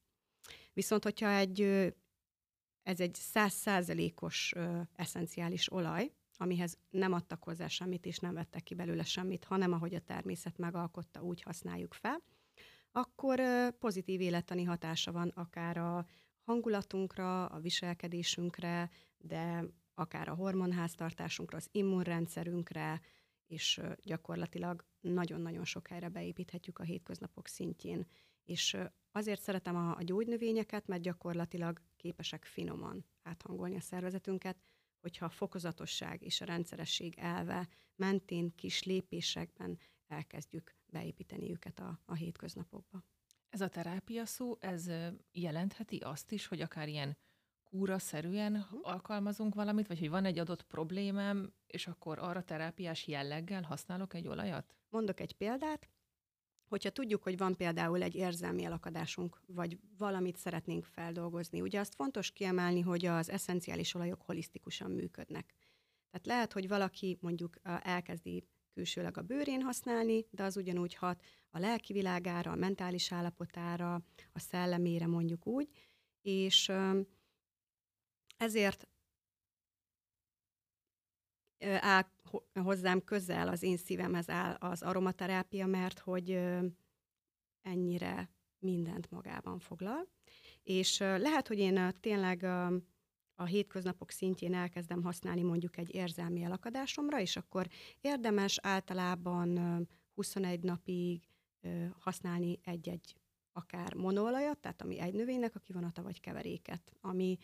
Viszont, 0.72 1.02
hogyha 1.02 1.30
egy, 1.30 1.60
ez 2.82 3.00
egy 3.00 3.14
százszázalékos 3.14 4.54
eszenciális 4.92 5.72
olaj, 5.72 6.12
amihez 6.36 6.78
nem 6.90 7.12
adtak 7.12 7.42
hozzá 7.42 7.66
semmit, 7.66 8.06
és 8.06 8.18
nem 8.18 8.34
vettek 8.34 8.62
ki 8.62 8.74
belőle 8.74 9.04
semmit, 9.04 9.44
hanem 9.44 9.72
ahogy 9.72 9.94
a 9.94 10.00
természet 10.00 10.58
megalkotta, 10.58 11.22
úgy 11.22 11.42
használjuk 11.42 11.94
fel, 11.94 12.22
akkor 12.96 13.40
pozitív 13.78 14.20
élettani 14.20 14.64
hatása 14.64 15.12
van 15.12 15.28
akár 15.28 15.76
a 15.76 16.06
hangulatunkra, 16.42 17.46
a 17.46 17.60
viselkedésünkre, 17.60 18.90
de 19.18 19.64
akár 19.94 20.28
a 20.28 20.34
hormonháztartásunkra, 20.34 21.56
az 21.56 21.68
immunrendszerünkre, 21.72 23.00
és 23.46 23.80
gyakorlatilag 24.02 24.84
nagyon-nagyon 25.00 25.64
sok 25.64 25.86
helyre 25.86 26.08
beépíthetjük 26.08 26.78
a 26.78 26.82
hétköznapok 26.82 27.46
szintjén. 27.46 28.06
És 28.44 28.76
azért 29.12 29.40
szeretem 29.40 29.76
a, 29.76 29.96
a 29.96 30.02
gyógynövényeket, 30.02 30.86
mert 30.86 31.02
gyakorlatilag 31.02 31.80
képesek 31.96 32.44
finoman 32.44 33.04
áthangolni 33.22 33.76
a 33.76 33.80
szervezetünket, 33.80 34.56
hogyha 35.00 35.24
a 35.24 35.30
fokozatosság 35.30 36.22
és 36.22 36.40
a 36.40 36.44
rendszeresség 36.44 37.14
elve 37.18 37.68
mentén 37.96 38.54
kis 38.54 38.82
lépésekben 38.82 39.78
elkezdjük 40.06 40.76
beépíteni 40.94 41.50
őket 41.50 41.78
a, 41.78 42.00
a 42.04 42.14
hétköznapokba. 42.14 43.04
Ez 43.48 43.60
a 43.60 43.68
terápia 43.68 44.26
szó, 44.26 44.56
ez 44.60 44.90
jelentheti 45.32 45.96
azt 45.96 46.32
is, 46.32 46.46
hogy 46.46 46.60
akár 46.60 46.88
ilyen 46.88 47.16
kúra-szerűen 47.64 48.54
uh-huh. 48.54 48.80
alkalmazunk 48.82 49.54
valamit, 49.54 49.86
vagy 49.86 49.98
hogy 49.98 50.08
van 50.10 50.24
egy 50.24 50.38
adott 50.38 50.62
problémám, 50.62 51.52
és 51.66 51.86
akkor 51.86 52.18
arra 52.18 52.42
terápiás 52.42 53.06
jelleggel 53.06 53.62
használok 53.62 54.14
egy 54.14 54.28
olajat? 54.28 54.76
Mondok 54.88 55.20
egy 55.20 55.32
példát. 55.32 55.88
hogyha 56.68 56.90
tudjuk, 56.90 57.22
hogy 57.22 57.36
van 57.36 57.56
például 57.56 58.02
egy 58.02 58.14
érzelmi 58.14 58.64
elakadásunk, 58.64 59.40
vagy 59.46 59.78
valamit 59.98 60.36
szeretnénk 60.36 60.84
feldolgozni, 60.84 61.60
ugye 61.60 61.80
azt 61.80 61.94
fontos 61.94 62.30
kiemelni, 62.30 62.80
hogy 62.80 63.04
az 63.06 63.30
eszenciális 63.30 63.94
olajok 63.94 64.22
holisztikusan 64.22 64.90
működnek. 64.90 65.54
Tehát 66.10 66.26
lehet, 66.26 66.52
hogy 66.52 66.68
valaki 66.68 67.18
mondjuk 67.20 67.56
elkezdi 67.62 68.44
külsőleg 68.74 69.18
a 69.18 69.22
bőrén 69.22 69.62
használni, 69.62 70.26
de 70.30 70.42
az 70.42 70.56
ugyanúgy 70.56 70.94
hat 70.94 71.22
a 71.50 71.58
lelki 71.58 71.92
világára, 71.92 72.50
a 72.50 72.56
mentális 72.56 73.12
állapotára, 73.12 73.94
a 74.32 74.38
szellemére 74.38 75.06
mondjuk 75.06 75.46
úgy, 75.46 75.68
és 76.22 76.72
ezért 78.36 78.88
áll 81.64 82.04
hozzám 82.54 83.04
közel, 83.04 83.48
az 83.48 83.62
én 83.62 83.76
szívemhez 83.76 84.28
áll 84.28 84.54
az 84.54 84.82
aromaterápia, 84.82 85.66
mert 85.66 85.98
hogy 85.98 86.40
ennyire 87.62 88.30
mindent 88.58 89.10
magában 89.10 89.58
foglal. 89.58 90.08
És 90.62 90.98
lehet, 90.98 91.48
hogy 91.48 91.58
én 91.58 91.94
tényleg 92.00 92.46
a 93.34 93.44
hétköznapok 93.44 94.10
szintjén 94.10 94.54
elkezdem 94.54 95.02
használni 95.02 95.42
mondjuk 95.42 95.76
egy 95.76 95.94
érzelmi 95.94 96.42
elakadásomra, 96.42 97.20
és 97.20 97.36
akkor 97.36 97.68
érdemes 98.00 98.58
általában 98.62 99.58
21 100.14 100.60
napig 100.60 101.28
használni 101.98 102.58
egy-egy 102.62 103.16
akár 103.52 103.94
monolajat, 103.94 104.58
tehát 104.58 104.82
ami 104.82 104.98
egy 104.98 105.14
növénynek 105.14 105.54
a 105.54 105.58
kivonata, 105.58 106.02
vagy 106.02 106.20
keveréket, 106.20 106.92
ami, 107.00 107.36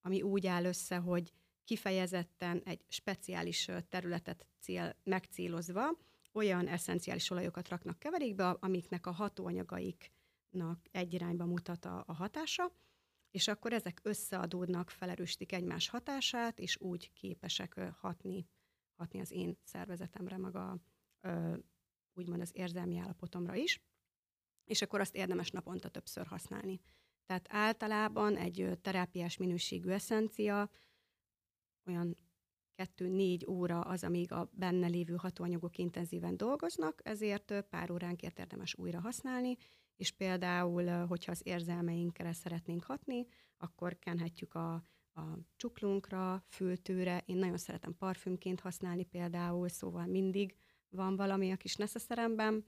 ami 0.00 0.22
úgy 0.22 0.46
áll 0.46 0.64
össze, 0.64 0.96
hogy 0.96 1.32
kifejezetten 1.64 2.62
egy 2.64 2.84
speciális 2.88 3.70
területet 3.88 4.46
cél, 4.60 4.96
megcélozva 5.04 5.98
olyan 6.32 6.66
eszenciális 6.68 7.30
olajokat 7.30 7.68
raknak 7.68 7.98
keverékbe, 7.98 8.48
amiknek 8.48 9.06
a 9.06 9.10
hatóanyagaiknak 9.10 10.80
egy 10.90 11.12
irányba 11.12 11.44
mutat 11.44 11.84
a, 11.84 12.04
a 12.06 12.12
hatása, 12.12 12.72
és 13.32 13.48
akkor 13.48 13.72
ezek 13.72 14.00
összeadódnak, 14.02 14.90
felerősítik 14.90 15.52
egymás 15.52 15.88
hatását, 15.88 16.58
és 16.58 16.80
úgy 16.80 17.12
képesek 17.12 17.80
hatni, 17.80 18.48
hatni 18.94 19.20
az 19.20 19.30
én 19.30 19.58
szervezetemre, 19.62 20.36
meg 20.36 20.56
a, 20.56 20.78
úgymond 22.12 22.40
az 22.40 22.50
érzelmi 22.54 22.98
állapotomra 22.98 23.54
is, 23.54 23.82
és 24.64 24.82
akkor 24.82 25.00
azt 25.00 25.14
érdemes 25.14 25.50
naponta 25.50 25.88
többször 25.88 26.26
használni. 26.26 26.80
Tehát 27.26 27.46
általában 27.48 28.36
egy 28.36 28.78
terápiás 28.82 29.36
minőségű 29.36 29.90
eszencia 29.90 30.70
olyan 31.86 32.16
kettő-négy 32.74 33.46
óra 33.46 33.80
az, 33.80 34.04
amíg 34.04 34.32
a 34.32 34.50
benne 34.52 34.86
lévő 34.86 35.14
hatóanyagok 35.14 35.78
intenzíven 35.78 36.36
dolgoznak, 36.36 37.00
ezért 37.04 37.62
pár 37.62 37.90
óránként 37.90 38.38
érdemes 38.38 38.74
újra 38.74 39.00
használni, 39.00 39.56
és 40.02 40.10
például, 40.10 41.06
hogyha 41.06 41.32
az 41.32 41.40
érzelmeinkre 41.44 42.32
szeretnénk 42.32 42.84
hatni, 42.84 43.26
akkor 43.56 43.98
kenhetjük 43.98 44.54
a, 44.54 44.72
a 45.12 45.22
csuklunkra, 45.56 46.44
fültőre. 46.48 47.22
Én 47.26 47.36
nagyon 47.36 47.56
szeretem 47.56 47.96
parfümként 47.96 48.60
használni 48.60 49.04
például, 49.04 49.68
szóval 49.68 50.06
mindig 50.06 50.56
van 50.88 51.16
valami 51.16 51.52
a 51.52 51.56
kis 51.56 51.76
neszeszeremben. 51.76 52.64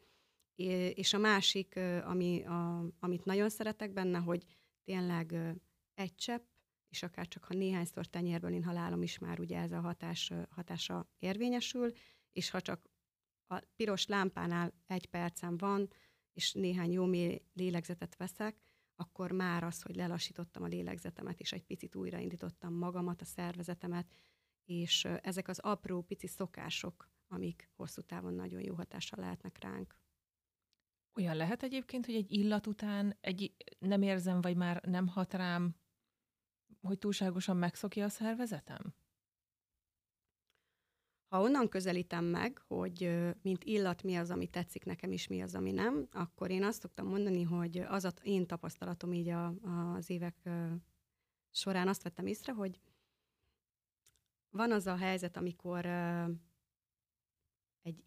És 0.95 1.13
a 1.13 1.19
másik, 1.19 1.77
ami, 2.05 2.45
a, 2.45 2.91
amit 2.99 3.25
nagyon 3.25 3.49
szeretek 3.49 3.93
benne, 3.93 4.19
hogy 4.19 4.45
tényleg 4.85 5.35
egy 5.95 6.15
csepp, 6.15 6.47
és 6.89 7.03
akár 7.03 7.29
csak 7.29 7.45
ha 7.45 7.55
néhányszor 7.55 8.07
tenyérből 8.07 8.53
én 8.53 8.65
halálom 8.65 9.03
is 9.03 9.19
már 9.19 9.41
ugye 9.41 9.59
ez 9.59 9.73
a 9.73 9.81
hatás, 9.81 10.33
hatása 10.51 11.09
érvényesül, 11.19 11.93
és 12.33 12.51
ha 12.51 12.61
csak 12.61 12.91
a 13.47 13.59
piros 13.77 14.07
lámpánál 14.07 14.73
egy 14.87 15.07
percem 15.07 15.57
van, 15.57 15.89
és 16.35 16.53
néhány 16.53 16.93
jó 16.93 17.05
mély 17.05 17.43
lélegzetet 17.53 18.17
veszek, 18.17 18.57
akkor 18.97 19.33
már 19.33 19.65
az, 19.65 19.83
hogy 19.83 19.97
lelassítottam 19.97 20.63
a 20.63 20.67
lélegzetemet, 20.67 21.41
és 21.41 21.53
egy 21.53 21.65
picit 21.65 21.95
újraindítottam 21.95 22.75
magamat, 22.75 23.21
a 23.21 23.25
szervezetemet, 23.25 24.15
és 24.65 25.05
ezek 25.05 25.49
az 25.49 25.59
apró, 25.59 26.03
pici 26.03 26.27
szokások, 26.27 27.11
amik 27.29 27.71
hosszú 27.77 28.03
távon 28.03 28.35
nagyon 28.35 28.61
jó 28.61 28.75
hatással 28.75 29.21
lehetnek 29.21 29.59
ránk. 29.59 29.99
Olyan 31.15 31.37
lehet 31.37 31.63
egyébként, 31.63 32.07
hogy 32.07 32.15
egy 32.15 32.33
illat 32.33 32.67
után 32.67 33.17
egy 33.21 33.55
nem 33.79 34.03
érzem, 34.03 34.41
vagy 34.41 34.57
már 34.57 34.83
nem 34.83 35.07
hat 35.07 35.35
rám, 35.35 35.77
hogy 36.81 36.99
túlságosan 36.99 37.57
megszokja 37.57 38.05
a 38.05 38.09
szervezetem? 38.09 38.95
Ha 41.35 41.41
onnan 41.41 41.69
közelítem 41.69 42.25
meg, 42.25 42.59
hogy 42.59 43.11
mint 43.43 43.65
illat 43.65 44.03
mi 44.03 44.17
az, 44.17 44.31
ami 44.31 44.47
tetszik 44.47 44.85
nekem, 44.85 45.13
és 45.13 45.27
mi 45.27 45.43
az, 45.43 45.55
ami 45.55 45.71
nem, 45.71 46.09
akkor 46.13 46.51
én 46.51 46.65
azt 46.65 46.81
szoktam 46.81 47.07
mondani, 47.07 47.43
hogy 47.43 47.79
az 47.79 48.05
az 48.05 48.15
én 48.23 48.47
tapasztalatom 48.47 49.13
így 49.13 49.29
a, 49.29 49.47
az 49.95 50.11
évek 50.11 50.49
során 51.51 51.89
azt 51.89 52.03
vettem 52.03 52.27
észre, 52.27 52.53
hogy 52.53 52.81
van 54.51 54.73
az 54.73 54.87
a 54.87 54.97
helyzet, 54.97 55.37
amikor 55.37 55.87
egy 57.83 58.05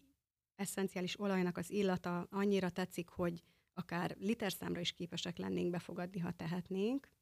eszenciális 0.54 1.20
olajnak 1.20 1.56
az 1.56 1.70
illata 1.70 2.20
annyira 2.30 2.70
tetszik, 2.70 3.08
hogy 3.08 3.42
akár 3.72 4.16
literszámra 4.18 4.80
is 4.80 4.92
képesek 4.92 5.38
lennénk 5.38 5.70
befogadni, 5.70 6.20
ha 6.20 6.32
tehetnénk. 6.32 7.12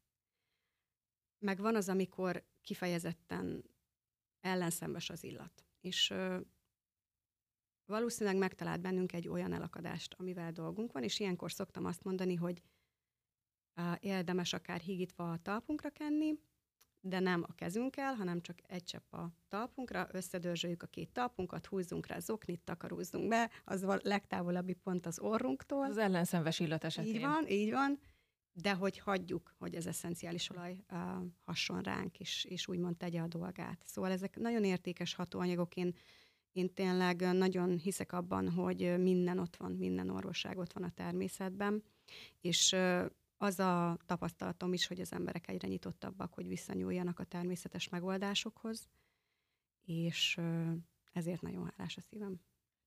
Meg 1.39 1.59
van 1.61 1.75
az, 1.77 1.89
amikor 1.89 2.45
kifejezetten 2.61 3.65
ellenszembes 4.41 5.11
az 5.11 5.25
illat 5.25 5.67
és 5.87 6.15
valószínűleg 7.85 8.39
megtalált 8.39 8.81
bennünk 8.81 9.13
egy 9.13 9.29
olyan 9.29 9.53
elakadást, 9.53 10.15
amivel 10.19 10.53
dolgunk 10.53 10.93
van, 10.93 11.03
és 11.03 11.21
ilyenkor 11.21 11.53
szoktam 11.53 11.85
azt 11.85 12.05
mondani, 12.05 12.35
hogy 12.35 12.63
érdemes 14.01 14.53
akár 14.53 14.81
higítva 14.81 15.33
a 15.33 15.39
talpunkra 15.39 15.91
kenni, 15.91 16.39
de 17.01 17.21
nem 17.21 17.45
a 17.49 17.55
kezünkkel, 17.55 18.15
hanem 18.15 18.41
csak 18.41 18.59
egy 18.63 18.85
csepp 18.85 19.13
a 19.13 19.31
talpunkra, 19.49 20.09
összedörzsöljük 20.13 20.83
a 20.83 20.87
két 20.87 21.11
talpunkat, 21.13 21.67
húzzunk 21.67 22.07
rá 22.07 22.19
zoknit, 22.19 22.61
takarózzunk 22.61 23.29
be, 23.29 23.51
az 23.65 23.83
a 23.83 23.99
legtávolabbi 24.03 24.73
pont 24.73 25.07
az 25.07 25.19
orrunktól. 25.19 25.85
Az 25.85 25.99
ellenszenves 25.99 26.61
illat 26.61 26.85
esetén. 26.85 27.15
Így 27.15 27.21
van, 27.21 27.49
így 27.49 27.71
van, 27.71 27.99
de 28.63 28.73
hogy 28.73 28.99
hagyjuk, 28.99 29.55
hogy 29.59 29.75
ez 29.75 29.87
eszenciális 29.87 30.51
olaj 30.51 30.85
uh, 30.91 30.99
hasson 31.45 31.81
ránk, 31.81 32.21
és, 32.21 32.45
és 32.45 32.69
úgymond 32.69 32.97
tegye 32.97 33.21
a 33.21 33.27
dolgát. 33.27 33.83
Szóval 33.85 34.11
ezek 34.11 34.37
nagyon 34.37 34.65
értékes 34.65 35.15
hatóanyagok. 35.15 35.77
Én, 35.77 35.95
én 36.53 36.75
tényleg 36.75 37.21
nagyon 37.21 37.79
hiszek 37.79 38.13
abban, 38.13 38.51
hogy 38.51 38.99
minden 38.99 39.39
ott 39.39 39.57
van, 39.57 39.73
minden 39.73 40.11
orvosság 40.11 40.59
ott 40.59 40.73
van 40.73 40.83
a 40.83 40.91
természetben, 40.91 41.83
és 42.41 42.73
uh, 42.73 43.05
az 43.37 43.59
a 43.59 43.99
tapasztalatom 44.07 44.73
is, 44.73 44.87
hogy 44.87 45.01
az 45.01 45.13
emberek 45.13 45.49
egyre 45.49 45.69
nyitottabbak, 45.69 46.35
hogy 46.35 46.49
visszanyúljanak 46.49 47.19
a 47.19 47.25
természetes 47.25 47.89
megoldásokhoz, 47.89 48.89
és 49.85 50.37
uh, 50.39 50.73
ezért 51.13 51.41
nagyon 51.41 51.73
hálás 51.77 51.97
a 51.97 52.01
szívem. 52.01 52.41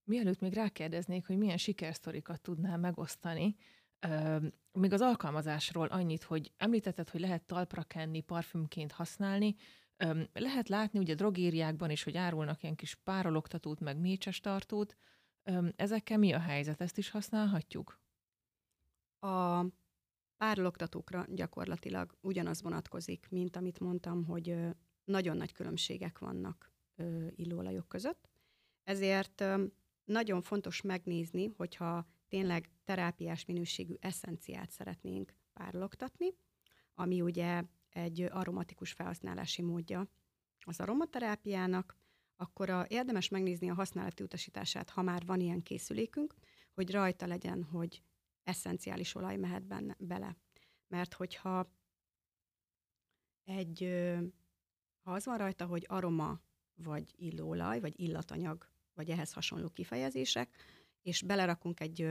Mielőtt 0.03 0.39
még 0.39 0.53
rákérdeznék, 0.53 1.27
hogy 1.27 1.37
milyen 1.37 1.57
sikersztorikat 1.57 2.41
tudnál 2.41 2.77
megosztani, 2.77 3.55
még 4.71 4.93
az 4.93 5.01
alkalmazásról 5.01 5.87
annyit, 5.87 6.23
hogy 6.23 6.51
említetted, 6.57 7.09
hogy 7.09 7.19
lehet 7.19 7.43
talpra 7.43 7.83
kenni, 7.83 8.21
parfümként 8.21 8.91
használni. 8.91 9.55
Lehet 10.33 10.69
látni 10.69 10.99
ugye 10.99 11.13
drogériákban 11.13 11.89
is, 11.89 12.03
hogy 12.03 12.17
árulnak 12.17 12.63
ilyen 12.63 12.75
kis 12.75 12.95
párologtatót, 12.95 13.79
meg 13.79 13.97
mécses 13.97 14.39
tartót. 14.39 14.97
Ezekkel 15.75 16.17
mi 16.17 16.33
a 16.33 16.39
helyzet? 16.39 16.81
Ezt 16.81 16.97
is 16.97 17.09
használhatjuk? 17.09 17.99
A 19.19 19.65
párologtatókra 20.37 21.25
gyakorlatilag 21.29 22.17
ugyanaz 22.21 22.61
vonatkozik, 22.61 23.27
mint 23.29 23.55
amit 23.55 23.79
mondtam, 23.79 24.25
hogy 24.25 24.55
nagyon 25.03 25.37
nagy 25.37 25.51
különbségek 25.51 26.19
vannak 26.19 26.73
illóolajok 27.35 27.87
között. 27.87 28.29
Ezért 28.83 29.43
nagyon 30.03 30.41
fontos 30.41 30.81
megnézni, 30.81 31.45
hogyha 31.57 32.07
tényleg 32.29 32.69
terápiás 32.83 33.45
minőségű 33.45 33.93
eszenciát 33.99 34.71
szeretnénk 34.71 35.33
párologtatni, 35.53 36.35
ami 36.93 37.21
ugye 37.21 37.63
egy 37.89 38.21
aromatikus 38.21 38.91
felhasználási 38.91 39.61
módja 39.61 40.07
az 40.65 40.79
aromaterápiának, 40.79 41.97
akkor 42.35 42.69
a, 42.69 42.85
érdemes 42.87 43.29
megnézni 43.29 43.69
a 43.69 43.73
használati 43.73 44.23
utasítását, 44.23 44.89
ha 44.89 45.01
már 45.01 45.25
van 45.25 45.39
ilyen 45.39 45.61
készülékünk, 45.61 46.35
hogy 46.73 46.91
rajta 46.91 47.27
legyen, 47.27 47.63
hogy 47.63 48.03
eszenciális 48.43 49.15
olaj 49.15 49.37
mehet 49.37 49.63
benne, 49.63 49.95
bele. 49.99 50.37
Mert 50.87 51.13
hogyha 51.13 51.71
egy, 53.43 53.89
ha 55.01 55.11
az 55.11 55.25
van 55.25 55.37
rajta, 55.37 55.65
hogy 55.65 55.85
aroma, 55.87 56.41
vagy 56.75 57.13
illóolaj, 57.15 57.79
vagy 57.79 57.99
illatanyag, 57.99 58.69
vagy 58.93 59.09
ehhez 59.09 59.33
hasonló 59.33 59.69
kifejezések, 59.69 60.55
és 61.09 61.21
belerakunk 61.21 61.79
egy 61.79 62.07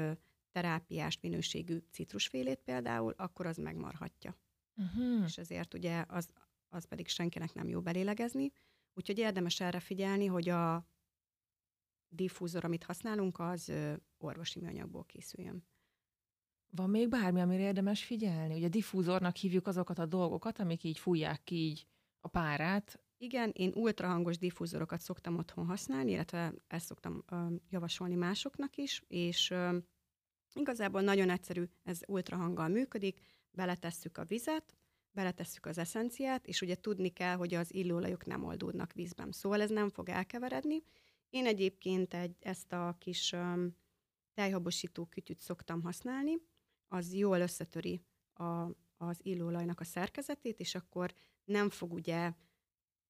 terápiás 0.51 1.19
minőségű 1.21 1.79
citrusfélét 1.91 2.61
például, 2.65 3.15
akkor 3.17 3.47
az 3.47 3.57
megmarhatja. 3.57 4.37
Uh-huh. 4.77 5.25
És 5.25 5.39
ezért 5.39 5.75
ugye 5.75 6.05
az, 6.09 6.29
az 6.69 6.85
pedig 6.85 7.09
senkinek 7.09 7.55
nem 7.55 7.69
jó 7.69 7.81
belélegezni. 7.81 8.53
Úgyhogy 8.95 9.19
érdemes 9.19 9.61
erre 9.61 9.81
figyelni, 9.81 10.27
hogy 10.27 10.49
a 10.49 10.87
diffúzor, 12.09 12.65
amit 12.65 12.85
használunk, 12.85 13.39
az 13.39 13.73
orvosi 14.19 14.61
műanyagból 14.61 15.05
készüljön. 15.05 15.67
Van 16.71 16.91
még 16.91 17.09
bármi, 17.09 17.41
amire 17.41 17.63
érdemes 17.63 18.05
figyelni? 18.05 18.55
Ugye 18.55 18.69
diffúzornak 18.69 19.37
hívjuk 19.37 19.67
azokat 19.67 19.99
a 19.99 20.07
dolgokat, 20.07 20.59
amik 20.59 20.85
így 20.85 20.99
fújják 20.99 21.45
ki 21.45 21.55
így 21.55 21.87
a 22.21 22.29
párát. 22.29 23.01
Igen, 23.21 23.51
én 23.55 23.73
ultrahangos 23.75 24.39
diffúzorokat 24.39 25.01
szoktam 25.01 25.37
otthon 25.37 25.67
használni, 25.67 26.11
illetve 26.11 26.55
ezt 26.67 26.87
szoktam 26.87 27.25
ö, 27.31 27.47
javasolni 27.71 28.15
másoknak 28.15 28.77
is, 28.77 29.03
és 29.09 29.51
ö, 29.51 29.79
igazából 30.55 31.01
nagyon 31.01 31.31
egyszerű, 31.31 31.65
ez 31.83 32.01
ultrahanggal 32.07 32.69
működik, 32.69 33.21
beletesszük 33.51 34.19
a 34.19 34.25
vizet, 34.25 34.77
beletesszük 35.13 35.67
az 35.67 35.79
eszenciát, 35.79 36.47
és 36.47 36.61
ugye 36.61 36.75
tudni 36.75 37.09
kell, 37.09 37.37
hogy 37.37 37.55
az 37.55 37.75
illóolajok 37.75 38.27
nem 38.27 38.45
oldódnak 38.45 38.93
vízben, 38.93 39.33
szóval 39.33 39.61
ez 39.61 39.71
nem 39.71 39.89
fog 39.89 40.09
elkeveredni. 40.09 40.83
Én 41.31 41.47
egyébként 41.47 42.15
egy, 42.15 42.37
ezt 42.41 42.73
a 42.73 42.97
kis 42.99 43.33
ö, 43.33 43.67
tejhabosító 44.35 45.07
kütyüt 45.07 45.41
szoktam 45.41 45.83
használni, 45.83 46.37
az 46.89 47.15
jól 47.15 47.41
összetöri 47.41 48.01
a, 48.33 48.45
az 48.97 49.19
illóolajnak 49.23 49.81
a 49.81 49.85
szerkezetét, 49.85 50.61
és 50.61 50.75
akkor 50.75 51.15
nem 51.45 51.71
fog 51.71 51.93
ugye 51.93 52.33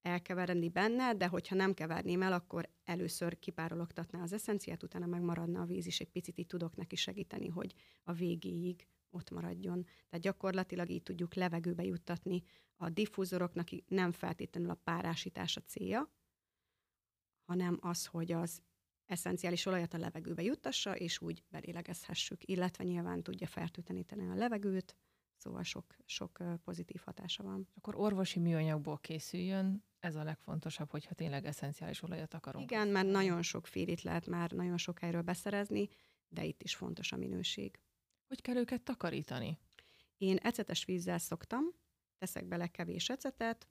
elkeveredni 0.03 0.69
benne, 0.69 1.15
de 1.15 1.27
hogyha 1.27 1.55
nem 1.55 1.75
keverném 1.75 2.23
el, 2.23 2.33
akkor 2.33 2.69
először 2.85 3.39
kipárologtatná 3.39 4.23
az 4.23 4.33
eszenciát, 4.33 4.83
utána 4.83 5.07
megmaradna 5.07 5.61
a 5.61 5.65
víz, 5.65 5.87
és 5.87 6.01
egy 6.01 6.11
picit 6.11 6.39
így 6.39 6.47
tudok 6.47 6.77
neki 6.77 6.97
segíteni, 6.97 7.49
hogy 7.49 7.75
a 8.03 8.13
végéig 8.13 8.87
ott 9.11 9.31
maradjon. 9.31 9.85
Tehát 9.85 10.25
gyakorlatilag 10.25 10.89
így 10.89 11.03
tudjuk 11.03 11.35
levegőbe 11.35 11.85
juttatni. 11.85 12.43
A 12.77 12.89
diffúzoroknak 12.89 13.69
nem 13.87 14.13
feltétlenül 14.13 14.71
a 14.71 14.81
párásítás 14.85 15.57
a 15.57 15.61
célja, 15.61 16.13
hanem 17.45 17.79
az, 17.81 18.07
hogy 18.07 18.33
az 18.33 18.63
eszenciális 19.07 19.67
olajat 19.67 19.95
a 19.95 19.99
levegőbe 19.99 20.43
juttassa, 20.43 20.97
és 20.97 21.21
úgy 21.21 21.45
belélegezhessük, 21.49 22.45
illetve 22.45 22.85
nyilván 22.85 23.23
tudja 23.23 23.47
fertőtleníteni 23.47 24.29
a 24.29 24.35
levegőt, 24.35 24.97
szóval 25.39 25.63
sok, 25.63 25.97
sok 26.05 26.43
pozitív 26.65 27.01
hatása 27.05 27.43
van. 27.43 27.69
Akkor 27.75 27.95
orvosi 27.97 28.39
műanyagból 28.39 28.99
készüljön, 28.99 29.85
ez 29.99 30.15
a 30.17 30.23
legfontosabb, 30.23 30.91
hogyha 30.91 31.15
tényleg 31.15 31.45
eszenciális 31.45 32.03
olajat 32.03 32.35
akarunk. 32.35 32.71
Igen, 32.71 32.89
mert 32.89 33.07
nagyon 33.07 33.43
sok 33.43 33.67
félit 33.67 34.03
lehet 34.03 34.27
már 34.27 34.51
nagyon 34.51 34.77
sok 34.77 34.99
helyről 34.99 35.23
beszerezni, 35.23 35.89
de 36.29 36.45
itt 36.45 36.63
is 36.63 36.75
fontos 36.75 37.13
a 37.13 37.17
minőség. 37.17 37.79
Hogy 38.27 38.43
kell 38.43 38.57
őket 38.57 38.83
takarítani? 38.83 39.59
Én 40.17 40.37
ecetes 40.37 40.85
vízzel 40.85 41.19
szoktam, 41.19 41.65
teszek 42.19 42.45
bele 42.45 42.67
kevés 42.67 43.09
ecetet, 43.09 43.69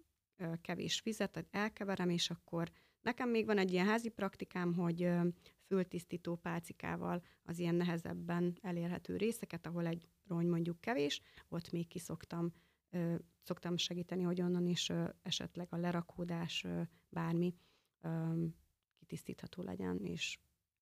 kevés 0.62 1.02
vizet, 1.02 1.48
elkeverem, 1.52 2.10
és 2.10 2.30
akkor 2.30 2.72
Nekem 3.08 3.30
még 3.30 3.46
van 3.46 3.58
egy 3.58 3.72
ilyen 3.72 3.86
házi 3.86 4.10
praktikám, 4.10 4.74
hogy 4.74 5.10
fültisztító 5.68 6.36
pálcikával 6.36 7.24
az 7.44 7.60
ilyen 7.60 7.76
nehezebben 7.76 8.58
elérhető 8.62 9.18
részeket, 9.18 9.66
ahol 9.66 9.86
egy 9.86 10.08
rony 10.28 10.48
mondjuk 10.48 10.82
kevés, 10.82 11.22
ott 11.50 11.72
még 11.72 11.88
kiszoktam 11.88 12.54
szoktam 13.44 13.78
segíteni, 13.78 14.24
hogy 14.24 14.42
onnan 14.42 14.68
is 14.68 14.92
esetleg 15.22 15.68
a 15.70 15.78
lerakódás 15.78 16.66
bármi 17.10 17.56
kitisztítható 19.00 19.62
legyen, 19.62 20.06
és 20.06 20.40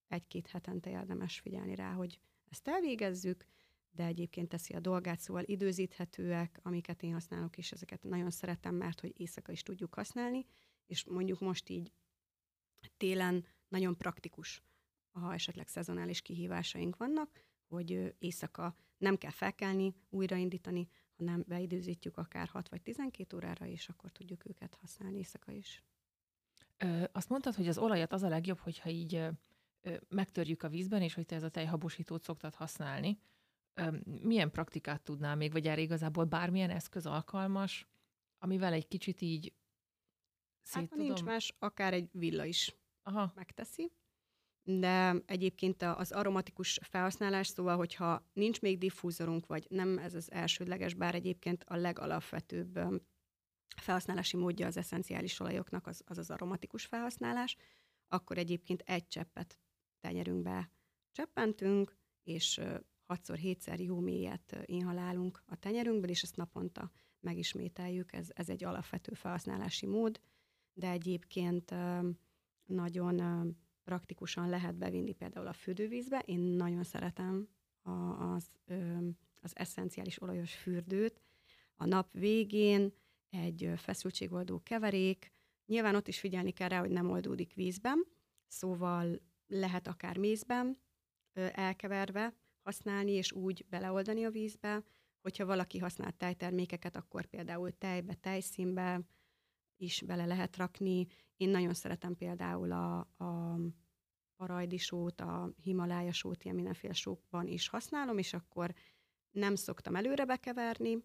egy-két 0.08 0.48
hetente 0.48 0.90
érdemes 0.90 1.40
figyelni 1.40 1.76
rá, 1.76 1.94
hogy 1.94 2.20
ezt 2.50 2.68
elvégezzük, 2.68 3.46
de 3.92 4.06
egyébként 4.06 4.50
teszi 4.50 4.74
a 4.74 4.80
dolgát, 4.80 5.20
szóval 5.20 5.44
időzíthetőek, 5.44 6.60
amiket 6.64 7.04
én 7.04 7.14
használok, 7.14 7.58
és 7.58 7.72
ezeket 7.72 8.04
nagyon 8.04 8.30
szeretem, 8.30 8.76
mert 8.76 9.00
hogy 9.00 9.14
éjszaka 9.20 9.52
is 9.52 9.64
tudjuk 9.64 9.94
használni, 9.94 10.46
és 10.86 11.04
mondjuk 11.04 11.40
most 11.40 11.70
így 11.70 11.92
télen 12.98 13.46
nagyon 13.68 13.98
praktikus, 13.98 14.64
ha 15.12 15.34
esetleg 15.34 15.68
szezonális 15.68 16.22
kihívásaink 16.22 16.98
vannak, 16.98 17.44
hogy 17.68 18.16
éjszaka 18.20 18.76
nem 19.06 19.18
kell 19.18 19.32
felkelni, 19.32 19.96
újraindítani, 20.10 20.88
hanem 21.18 21.44
beidőzítjük 21.48 22.18
akár 22.18 22.48
6 22.48 22.70
vagy 22.70 22.82
12 22.82 23.36
órára, 23.36 23.66
és 23.66 23.90
akkor 23.90 24.12
tudjuk 24.12 24.46
őket 24.48 24.78
használni 24.82 25.18
éjszaka 25.18 25.52
is. 25.52 25.84
Ö, 26.78 27.04
azt 27.12 27.30
mondtad, 27.30 27.56
hogy 27.56 27.68
az 27.68 27.78
olajat 27.78 28.14
az 28.14 28.24
a 28.24 28.28
legjobb, 28.28 28.60
hogyha 28.60 28.90
így 28.90 29.16
ö, 29.16 29.30
megtörjük 30.10 30.64
a 30.64 30.70
vízben, 30.70 31.02
és 31.02 31.14
hogy 31.14 31.26
te 31.26 31.36
ez 31.36 31.44
a 31.44 31.50
tejhabosítót 31.50 32.24
szoktad 32.24 32.56
használni. 32.56 33.20
Ö, 33.74 33.98
milyen 34.22 34.52
praktikát 34.52 35.02
tudnál 35.02 35.36
még, 35.36 35.52
vagy 35.52 35.68
erre 35.68 35.82
igazából 35.82 36.26
bármilyen 36.26 36.70
eszköz 36.70 37.06
alkalmas, 37.06 37.88
amivel 38.38 38.74
egy 38.74 38.88
kicsit 38.88 39.22
így 39.22 39.54
szét 40.62 40.76
hát, 40.76 40.90
tudom... 40.90 41.06
nincs 41.06 41.24
más, 41.24 41.56
akár 41.60 41.94
egy 41.94 42.10
villa 42.12 42.46
is 42.46 42.76
Aha. 43.04 43.32
megteszi. 43.36 43.92
De 44.68 45.16
egyébként 45.26 45.82
az 45.82 46.12
aromatikus 46.12 46.80
felhasználás, 46.84 47.48
szóval, 47.48 47.78
hogyha 47.78 48.26
nincs 48.34 48.62
még 48.62 48.78
diffúzorunk, 48.78 49.46
vagy 49.46 49.66
nem 49.70 49.98
ez 49.98 50.14
az 50.14 50.32
elsődleges, 50.32 50.94
bár 50.94 51.16
egyébként 51.16 51.64
a 51.68 51.76
legalapvetőbb 51.76 52.80
felhasználási 53.82 54.38
módja 54.38 54.68
az 54.68 54.78
eszenciális 54.78 55.40
olajoknak 55.40 55.88
az, 55.88 56.02
az 56.06 56.18
az 56.18 56.30
aromatikus 56.30 56.86
felhasználás, 56.86 57.56
akkor 58.08 58.38
egyébként 58.38 58.82
egy 58.86 59.08
cseppet 59.08 59.60
tenyerünkbe 60.00 60.72
cseppentünk, 61.12 61.98
és 62.24 62.62
6-7-szer 63.08 63.80
jó 63.80 64.00
mélyet 64.00 64.58
inhalálunk 64.66 65.44
a 65.46 65.56
tenyerünkből, 65.56 66.10
és 66.10 66.22
ezt 66.22 66.36
naponta 66.36 66.92
megismételjük. 67.20 68.14
Ez, 68.14 68.28
ez 68.34 68.50
egy 68.50 68.64
alapvető 68.64 69.14
felhasználási 69.14 69.86
mód 69.86 70.20
de 70.76 70.90
egyébként 70.90 71.76
nagyon 72.66 73.20
praktikusan 73.86 74.50
lehet 74.50 74.76
bevinni 74.76 75.14
például 75.14 75.48
a 75.48 75.54
fürdővízbe. 75.54 76.20
Én 76.20 76.40
nagyon 76.40 76.84
szeretem 76.84 77.48
az, 78.18 78.50
az 79.42 79.52
eszenciális 79.56 80.22
olajos 80.22 80.54
fürdőt. 80.54 81.22
A 81.76 81.86
nap 81.86 82.12
végén 82.12 82.94
egy 83.30 83.72
feszültségoldó 83.76 84.62
keverék, 84.64 85.32
nyilván 85.66 85.96
ott 85.96 86.08
is 86.08 86.20
figyelni 86.20 86.52
kell 86.52 86.68
rá, 86.68 86.80
hogy 86.80 86.90
nem 86.90 87.10
oldódik 87.10 87.54
vízben, 87.54 88.06
szóval 88.48 89.22
lehet 89.48 89.88
akár 89.88 90.18
mézben 90.18 90.78
elkeverve 91.34 92.34
használni, 92.62 93.12
és 93.12 93.32
úgy 93.32 93.66
beleoldani 93.70 94.24
a 94.24 94.32
vízbe, 94.32 94.84
hogyha 95.22 95.46
valaki 95.46 95.78
használ 95.78 96.12
tejtermékeket, 96.12 96.96
akkor 96.96 97.26
például 97.26 97.78
tejbe, 97.78 98.14
tejszínbe, 98.14 99.02
is 99.78 100.02
bele 100.02 100.26
lehet 100.26 100.58
rakni. 100.58 101.08
Én 101.38 101.50
nagyon 101.50 101.74
szeretem 101.74 102.16
például 102.16 102.72
a, 102.72 102.98
a 103.00 103.60
parajdisót, 104.36 105.22
a 105.22 105.52
himalája 105.62 106.12
sót, 106.12 106.44
ilyen 106.44 106.56
mindenféle 106.56 106.94
sókban 106.94 107.48
is 107.48 107.68
használom, 107.68 108.18
és 108.18 108.34
akkor 108.34 108.74
nem 109.32 109.56
szoktam 109.56 109.96
előre 109.96 110.26
bekeverni, 110.26 110.98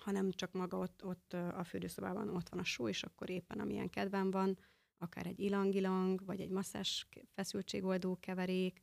hanem 0.00 0.30
csak 0.30 0.52
maga 0.52 0.78
ott, 0.78 1.04
ott 1.04 1.32
a 1.32 1.64
fürdőszobában 1.64 2.28
ott 2.28 2.48
van 2.48 2.60
a 2.60 2.64
só, 2.64 2.88
és 2.88 3.02
akkor 3.02 3.30
éppen 3.30 3.60
amilyen 3.60 3.90
kedvem 3.90 4.30
van, 4.30 4.58
akár 4.98 5.26
egy 5.26 5.40
ilang-ilang, 5.40 6.24
vagy 6.24 6.40
egy 6.40 6.50
masszás 6.50 7.08
feszültségoldó 7.34 8.18
keverék, 8.20 8.80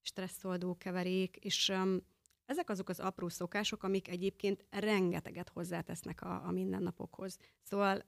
stresszoldó 0.00 0.76
keverék, 0.76 1.36
és 1.36 1.68
um, 1.68 2.00
ezek 2.44 2.70
azok 2.70 2.88
az 2.88 3.00
apró 3.00 3.28
szokások, 3.28 3.82
amik 3.82 4.08
egyébként 4.08 4.64
rengeteget 4.70 5.48
hozzátesznek 5.48 6.22
a, 6.22 6.46
a 6.46 6.50
mindennapokhoz. 6.50 7.38
Szóval 7.62 8.04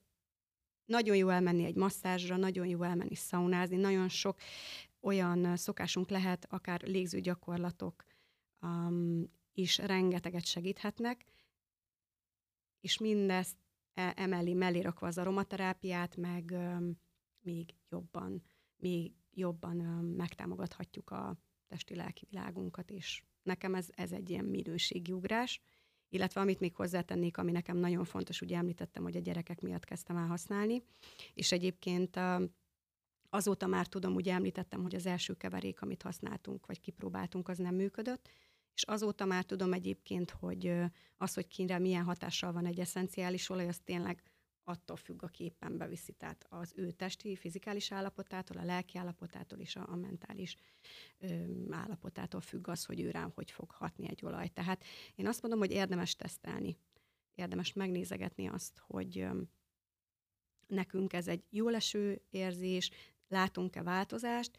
nagyon 0.88 1.16
jó 1.16 1.28
elmenni 1.28 1.64
egy 1.64 1.74
masszázsra, 1.74 2.36
nagyon 2.36 2.66
jó 2.66 2.82
elmenni 2.82 3.14
szaunázni, 3.14 3.76
nagyon 3.76 4.08
sok 4.08 4.38
olyan 5.00 5.56
szokásunk 5.56 6.08
lehet, 6.08 6.46
akár 6.50 6.82
légző 6.82 7.20
gyakorlatok 7.20 8.04
um, 8.60 9.30
is 9.52 9.78
rengeteget 9.78 10.44
segíthetnek, 10.44 11.24
és 12.80 12.98
mindezt 12.98 13.56
e, 13.94 14.12
emeli 14.16 14.54
mellé 14.54 14.80
rakva 14.80 15.06
az 15.06 15.18
aromaterápiát, 15.18 16.16
meg 16.16 16.50
um, 16.52 17.00
még 17.40 17.74
jobban, 17.88 18.42
még 18.76 19.12
jobban 19.30 19.80
um, 19.80 20.06
megtámogathatjuk 20.06 21.10
a 21.10 21.36
testi-lelki 21.66 22.26
világunkat, 22.30 22.90
és 22.90 23.22
nekem 23.42 23.74
ez, 23.74 23.88
ez 23.90 24.12
egy 24.12 24.30
ilyen 24.30 24.44
minőségi 24.44 25.12
ugrás. 25.12 25.60
Illetve 26.08 26.40
amit 26.40 26.60
még 26.60 26.74
hozzátennék, 26.74 27.38
ami 27.38 27.50
nekem 27.50 27.76
nagyon 27.76 28.04
fontos, 28.04 28.40
ugye 28.40 28.56
említettem, 28.56 29.02
hogy 29.02 29.16
a 29.16 29.20
gyerekek 29.20 29.60
miatt 29.60 29.84
kezdtem 29.84 30.16
el 30.16 30.26
használni, 30.26 30.82
és 31.34 31.52
egyébként 31.52 32.20
azóta 33.30 33.66
már 33.66 33.86
tudom, 33.86 34.14
ugye 34.14 34.32
említettem, 34.32 34.82
hogy 34.82 34.94
az 34.94 35.06
első 35.06 35.34
keverék, 35.34 35.82
amit 35.82 36.02
használtunk, 36.02 36.66
vagy 36.66 36.80
kipróbáltunk, 36.80 37.48
az 37.48 37.58
nem 37.58 37.74
működött, 37.74 38.28
és 38.74 38.82
azóta 38.82 39.24
már 39.24 39.44
tudom 39.44 39.72
egyébként, 39.72 40.30
hogy 40.30 40.72
az, 41.16 41.34
hogy 41.34 41.46
kínre 41.46 41.78
milyen 41.78 42.04
hatással 42.04 42.52
van 42.52 42.66
egy 42.66 42.80
eszenciális 42.80 43.48
olaj, 43.48 43.68
az 43.68 43.80
tényleg 43.84 44.22
attól 44.68 44.96
függ, 44.96 45.22
aki 45.22 45.44
éppen 45.44 45.76
beviszi, 45.76 46.12
tehát 46.12 46.46
az 46.48 46.72
ő 46.76 46.90
testi, 46.90 47.36
fizikális 47.36 47.92
állapotától, 47.92 48.56
a 48.56 48.64
lelki 48.64 48.98
állapotától 48.98 49.58
és 49.58 49.76
a, 49.76 49.86
a 49.88 49.96
mentális 49.96 50.56
ö, 51.18 51.44
állapotától 51.70 52.40
függ 52.40 52.68
az, 52.68 52.84
hogy 52.84 53.00
ő 53.00 53.10
rám 53.10 53.32
hogy 53.34 53.50
fog 53.50 53.70
hatni 53.70 54.08
egy 54.08 54.24
olaj. 54.24 54.48
Tehát 54.48 54.84
én 55.14 55.26
azt 55.26 55.42
mondom, 55.42 55.60
hogy 55.60 55.70
érdemes 55.70 56.16
tesztelni, 56.16 56.76
érdemes 57.34 57.72
megnézegetni 57.72 58.48
azt, 58.48 58.78
hogy 58.78 59.18
ö, 59.18 59.40
nekünk 60.66 61.12
ez 61.12 61.28
egy 61.28 61.44
jó 61.50 61.68
leső 61.68 62.22
érzés, 62.30 62.90
látunk-e 63.28 63.82
változást, 63.82 64.58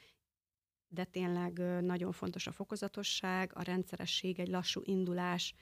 de 0.87 1.03
tényleg 1.03 1.57
nagyon 1.81 2.11
fontos 2.11 2.47
a 2.47 2.51
fokozatosság, 2.51 3.51
a 3.55 3.61
rendszeresség, 3.61 4.39
egy 4.39 4.47
lassú 4.47 4.81
indulás, 4.83 5.53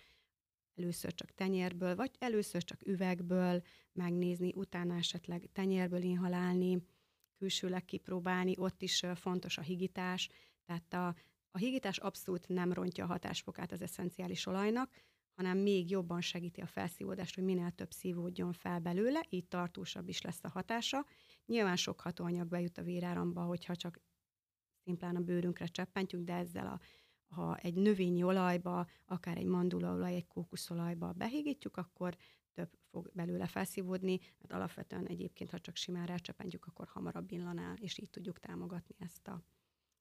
először 0.78 1.14
csak 1.14 1.34
tenyérből, 1.34 1.96
vagy 1.96 2.12
először 2.20 2.64
csak 2.64 2.88
üvegből 2.88 3.62
megnézni, 3.94 4.54
utána 4.56 4.96
esetleg 4.96 5.50
tenyérből 5.54 6.02
inhalálni, 6.02 6.86
külsőleg 7.38 7.86
kipróbálni, 7.86 8.54
ott 8.58 8.82
is 8.82 9.04
fontos 9.16 9.58
a 9.58 9.62
higítás, 9.62 10.30
tehát 10.66 10.94
a, 10.94 11.08
a 11.52 11.58
higítás 11.58 11.98
abszolút 11.98 12.48
nem 12.48 12.74
rontja 12.74 13.04
a 13.04 13.08
hatásfokát 13.08 13.72
az 13.72 13.82
eszenciális 13.82 14.46
olajnak, 14.46 14.92
hanem 15.36 15.58
még 15.58 15.90
jobban 15.90 16.22
segíti 16.22 16.62
a 16.62 16.66
felszívódást, 16.66 17.36
hogy 17.36 17.44
minél 17.44 17.72
több 17.72 17.92
szívódjon 17.92 18.54
fel 18.54 18.80
belőle, 18.80 19.26
így 19.30 19.48
tartósabb 19.48 20.10
is 20.10 20.22
lesz 20.22 20.44
a 20.44 20.50
hatása. 20.50 21.06
Nyilván 21.46 21.76
sok 21.76 22.02
hatóanyag 22.02 22.48
bejut 22.48 22.78
a 22.78 22.84
véráramba, 22.84 23.42
hogyha 23.42 23.76
csak 23.76 24.00
szimplán 24.84 25.16
a 25.16 25.22
bőrünkre 25.22 25.66
cseppentjük, 25.66 26.24
de 26.24 26.34
ezzel 26.34 26.68
a 26.68 26.80
ha 27.30 27.58
egy 27.58 27.74
növényi 27.74 28.24
olajba, 28.24 28.88
akár 29.06 29.38
egy 29.38 29.46
mandulaolaj, 29.46 30.16
egy 30.16 30.28
kókuszolajba 30.28 31.12
behígítjuk, 31.12 31.78
akkor 31.78 32.18
több 32.54 32.70
fog 32.90 33.10
belőle 33.14 33.48
felszívódni, 33.48 34.20
mert 34.40 34.54
alapvetően 34.54 35.08
egyébként, 35.08 35.52
ha 35.52 35.60
csak 35.60 35.76
simán 35.76 36.06
rácsapentjük, 36.06 36.66
akkor 36.66 36.88
hamarabb 36.88 37.32
illanál, 37.32 37.76
és 37.76 37.98
így 37.98 38.10
tudjuk 38.10 38.40
támogatni 38.40 38.96
ezt 39.00 39.28
a, 39.28 39.42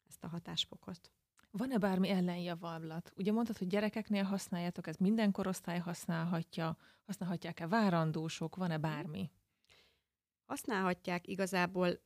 ezt 0.09 0.25
a 0.25 0.29
hatásfokot. 0.29 1.13
Van-e 1.51 1.79
bármi 1.79 2.09
ellenjavablat? 2.09 3.13
Ugye 3.17 3.33
mondtad, 3.33 3.59
hogy 3.59 3.67
gyerekeknél 3.67 4.23
használjátok, 4.23 4.87
ez 4.87 4.97
minden 4.97 5.33
korosztály 5.33 5.79
használhatja, 5.79 6.77
használhatják-e 7.05 7.67
várandósok, 7.67 8.57
van-e 8.57 8.79
bármi? 8.79 9.31
Használhatják, 10.45 11.27
igazából 11.27 12.01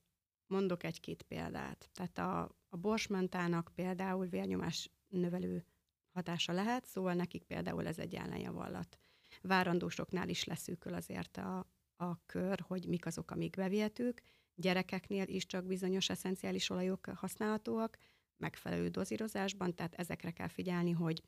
mondok 0.46 0.84
egy-két 0.84 1.22
példát. 1.22 1.90
Tehát 1.92 2.18
a, 2.18 2.56
a 2.68 2.76
borsmentának 2.76 3.70
például 3.74 4.26
vérnyomás 4.26 4.90
növelő 5.10 5.64
hatása 6.12 6.52
lehet, 6.52 6.84
szóval 6.84 7.14
nekik 7.14 7.42
például 7.42 7.86
ez 7.86 7.98
egy 7.98 8.14
ellenjavallat. 8.14 8.98
Várandósoknál 9.42 10.28
is 10.28 10.44
leszűkül 10.44 10.94
azért 10.94 11.36
a, 11.36 11.66
a 11.96 12.24
kör, 12.26 12.60
hogy 12.60 12.88
mik 12.88 13.06
azok, 13.06 13.30
amik 13.30 13.56
bevihetők. 13.56 14.22
Gyerekeknél 14.54 15.28
is 15.28 15.46
csak 15.46 15.64
bizonyos 15.64 16.08
eszenciális 16.08 16.70
olajok 16.70 17.06
használhatóak, 17.06 17.96
megfelelő 18.36 18.88
dozírozásban, 18.88 19.74
tehát 19.74 19.94
ezekre 19.94 20.30
kell 20.30 20.48
figyelni, 20.48 20.90
hogy 20.90 21.22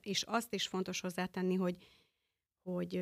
és 0.00 0.22
azt 0.22 0.54
is 0.54 0.66
fontos 0.66 1.00
hozzátenni, 1.00 1.54
hogy, 1.54 1.88
hogy 2.62 2.96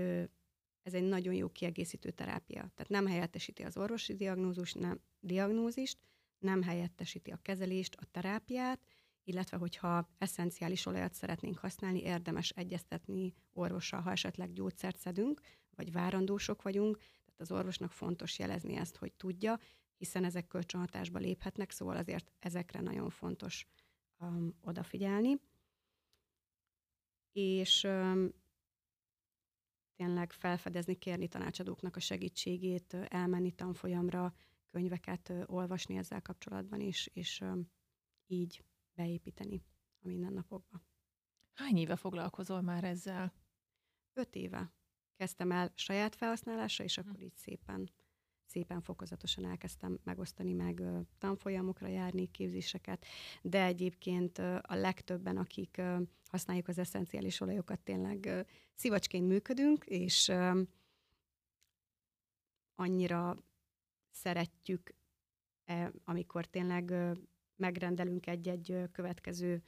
ez 0.82 0.94
egy 0.94 1.02
nagyon 1.02 1.34
jó 1.34 1.48
kiegészítő 1.48 2.10
terápia. 2.10 2.60
Tehát 2.60 2.88
nem 2.88 3.06
helyettesíti 3.06 3.62
az 3.62 3.76
orvosi 3.76 4.14
diagnózist, 4.14 4.78
nem, 4.78 5.00
diagnózist, 5.20 5.98
nem 6.38 6.62
helyettesíti 6.62 7.30
a 7.30 7.38
kezelést, 7.42 7.94
a 7.94 8.04
terápiát, 8.10 8.86
illetve 9.24 9.56
hogyha 9.56 10.08
eszenciális 10.18 10.86
olajat 10.86 11.14
szeretnénk 11.14 11.58
használni, 11.58 12.02
érdemes 12.02 12.50
egyeztetni 12.50 13.34
orvossal, 13.52 14.00
ha 14.00 14.10
esetleg 14.10 14.52
gyógyszert 14.52 14.98
szedünk, 14.98 15.40
vagy 15.74 15.92
várandósok 15.92 16.62
vagyunk, 16.62 16.96
tehát 16.96 17.40
az 17.40 17.52
orvosnak 17.52 17.92
fontos 17.92 18.38
jelezni 18.38 18.76
ezt, 18.76 18.96
hogy 18.96 19.12
tudja, 19.12 19.58
hiszen 19.96 20.24
ezek 20.24 20.46
kölcsönhatásba 20.46 21.18
léphetnek, 21.18 21.70
szóval 21.70 21.96
azért 21.96 22.32
ezekre 22.38 22.80
nagyon 22.80 23.10
fontos 23.10 23.66
um, 24.18 24.54
odafigyelni. 24.60 25.40
És 27.32 27.84
um, 27.84 28.30
tényleg 29.96 30.32
felfedezni, 30.32 30.94
kérni 30.94 31.28
tanácsadóknak 31.28 31.96
a 31.96 32.00
segítségét, 32.00 32.94
elmenni 32.94 33.52
tanfolyamra, 33.52 34.34
könyveket 34.70 35.32
olvasni 35.46 35.96
ezzel 35.96 36.22
kapcsolatban 36.22 36.80
is, 36.80 37.10
és 37.12 37.44
így 38.26 38.64
beépíteni 38.94 39.64
a 40.02 40.06
mindennapokba. 40.06 40.82
Hány 41.52 41.76
éve 41.76 41.96
foglalkozol 41.96 42.60
már 42.60 42.84
ezzel? 42.84 43.32
Öt 44.12 44.34
éve. 44.34 44.72
Kezdtem 45.16 45.52
el 45.52 45.72
saját 45.74 46.14
felhasználásra, 46.14 46.84
és 46.84 46.98
akkor 46.98 47.22
így 47.22 47.36
szépen, 47.36 47.90
szépen 48.46 48.80
fokozatosan 48.80 49.44
elkezdtem 49.44 49.98
megosztani, 50.04 50.52
meg 50.52 50.82
tanfolyamokra 51.18 51.86
járni, 51.86 52.30
képzéseket, 52.30 53.06
de 53.42 53.64
egyébként 53.64 54.38
a 54.38 54.74
legtöbben, 54.74 55.36
akik 55.36 55.80
használjuk 56.28 56.68
az 56.68 56.78
eszenciális 56.78 57.40
olajokat, 57.40 57.80
tényleg 57.80 58.46
szivacsként 58.74 59.26
működünk, 59.26 59.84
és 59.84 60.32
annyira 62.74 63.36
szeretjük, 64.10 64.94
amikor 66.04 66.46
tényleg 66.46 66.94
megrendelünk 67.56 68.26
egy-egy 68.26 68.88
következő 68.92 69.62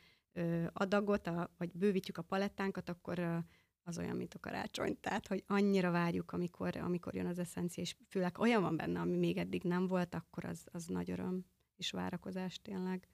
adagot, 0.73 1.27
a, 1.27 1.55
vagy 1.59 1.73
bővítjük 1.73 2.19
a 2.19 2.23
palettánkat, 2.23 2.89
akkor 2.89 3.45
az 3.83 3.99
olyan, 3.99 4.17
mint 4.17 4.35
a 4.35 4.39
karácsony. 4.39 5.01
Tehát, 5.01 5.27
hogy 5.27 5.45
annyira 5.47 5.91
várjuk, 5.91 6.33
amikor, 6.33 6.77
amikor 6.77 7.15
jön 7.15 7.27
az 7.27 7.39
eszencia, 7.39 7.83
és 7.83 7.97
főleg 8.09 8.39
olyan 8.39 8.63
van 8.63 8.77
benne, 8.77 9.01
ami 9.01 9.17
még 9.17 9.37
eddig 9.37 9.63
nem 9.63 9.87
volt, 9.87 10.15
akkor 10.15 10.45
az, 10.45 10.67
az 10.73 10.87
nagy 10.87 11.11
öröm 11.11 11.45
és 11.77 11.91
várakozás 11.91 12.63
tényleg. 12.63 13.09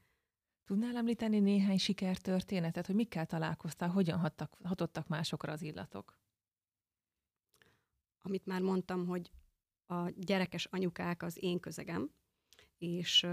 Tudnál 0.65 0.97
említeni 0.97 1.39
néhány 1.39 1.79
sikertörténetet, 1.79 2.87
hogy 2.87 2.95
mikkel 2.95 3.27
találkoztál, 3.27 3.89
hogyan 3.89 4.19
hattak, 4.19 4.57
hatottak 4.63 5.09
másokra 5.09 5.53
az 5.53 5.63
illatok? 5.63 6.19
Amit 8.23 8.47
már 8.47 8.61
mondtam, 8.61 9.07
hogy 9.07 9.31
a 9.87 10.11
gyerekes 10.17 10.65
anyukák 10.65 11.23
az 11.23 11.43
én 11.43 11.61
közegem, 11.61 12.11
és 12.79 13.27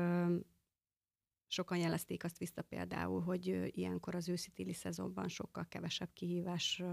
Sokan 1.48 1.78
jelezték 1.78 2.24
azt 2.24 2.38
vissza 2.38 2.62
például, 2.62 3.22
hogy 3.22 3.72
ilyenkor 3.78 4.16
az 4.16 4.30
őszi 4.30 4.50
téli 4.50 4.74
szezonban 4.74 5.28
sokkal 5.28 5.66
kevesebb 5.70 6.10
kihívás 6.14 6.84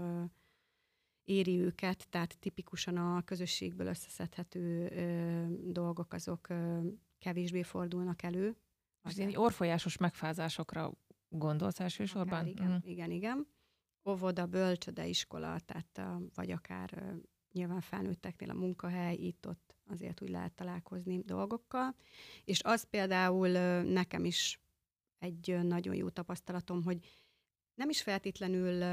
éri 1.23 1.59
őket, 1.59 2.09
tehát 2.09 2.39
tipikusan 2.39 2.97
a 2.97 3.21
közösségből 3.21 3.87
összeszedhető 3.87 4.87
dolgok 5.71 6.13
azok 6.13 6.47
kevésbé 7.19 7.63
fordulnak 7.63 8.23
elő. 8.23 8.55
Az 9.01 9.17
ilyen 9.17 9.35
orfolyásos 9.35 9.97
megfázásokra 9.97 10.91
gondolsz 11.29 11.79
elsősorban? 11.79 12.39
Akár, 12.39 12.47
igen, 12.47 12.71
mm. 12.71 12.77
igen, 12.81 13.11
igen. 13.11 13.47
Óvoda, 14.09 14.45
bölcsöde, 14.45 15.05
iskola, 15.05 15.59
tehát 15.59 16.21
vagy 16.35 16.51
akár 16.51 17.15
nyilván 17.55 17.81
felnőtteknél 17.81 18.49
a 18.49 18.53
munkahely, 18.53 19.15
itt-ott 19.15 19.75
azért 19.87 20.21
úgy 20.21 20.29
lehet 20.29 20.53
találkozni 20.53 21.21
dolgokkal. 21.25 21.95
És 22.45 22.63
az 22.63 22.83
például 22.83 23.49
nekem 23.81 24.25
is 24.25 24.59
egy 25.19 25.57
nagyon 25.63 25.95
jó 25.95 26.09
tapasztalatom, 26.09 26.83
hogy 26.83 27.07
nem 27.73 27.89
is 27.89 28.01
feltétlenül 28.01 28.83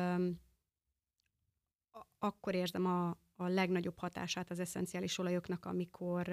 akkor 2.19 2.55
érzem 2.55 2.87
a, 2.87 3.09
a 3.37 3.47
legnagyobb 3.47 3.99
hatását 3.99 4.51
az 4.51 4.59
eszenciális 4.59 5.19
olajoknak, 5.19 5.65
amikor 5.65 6.29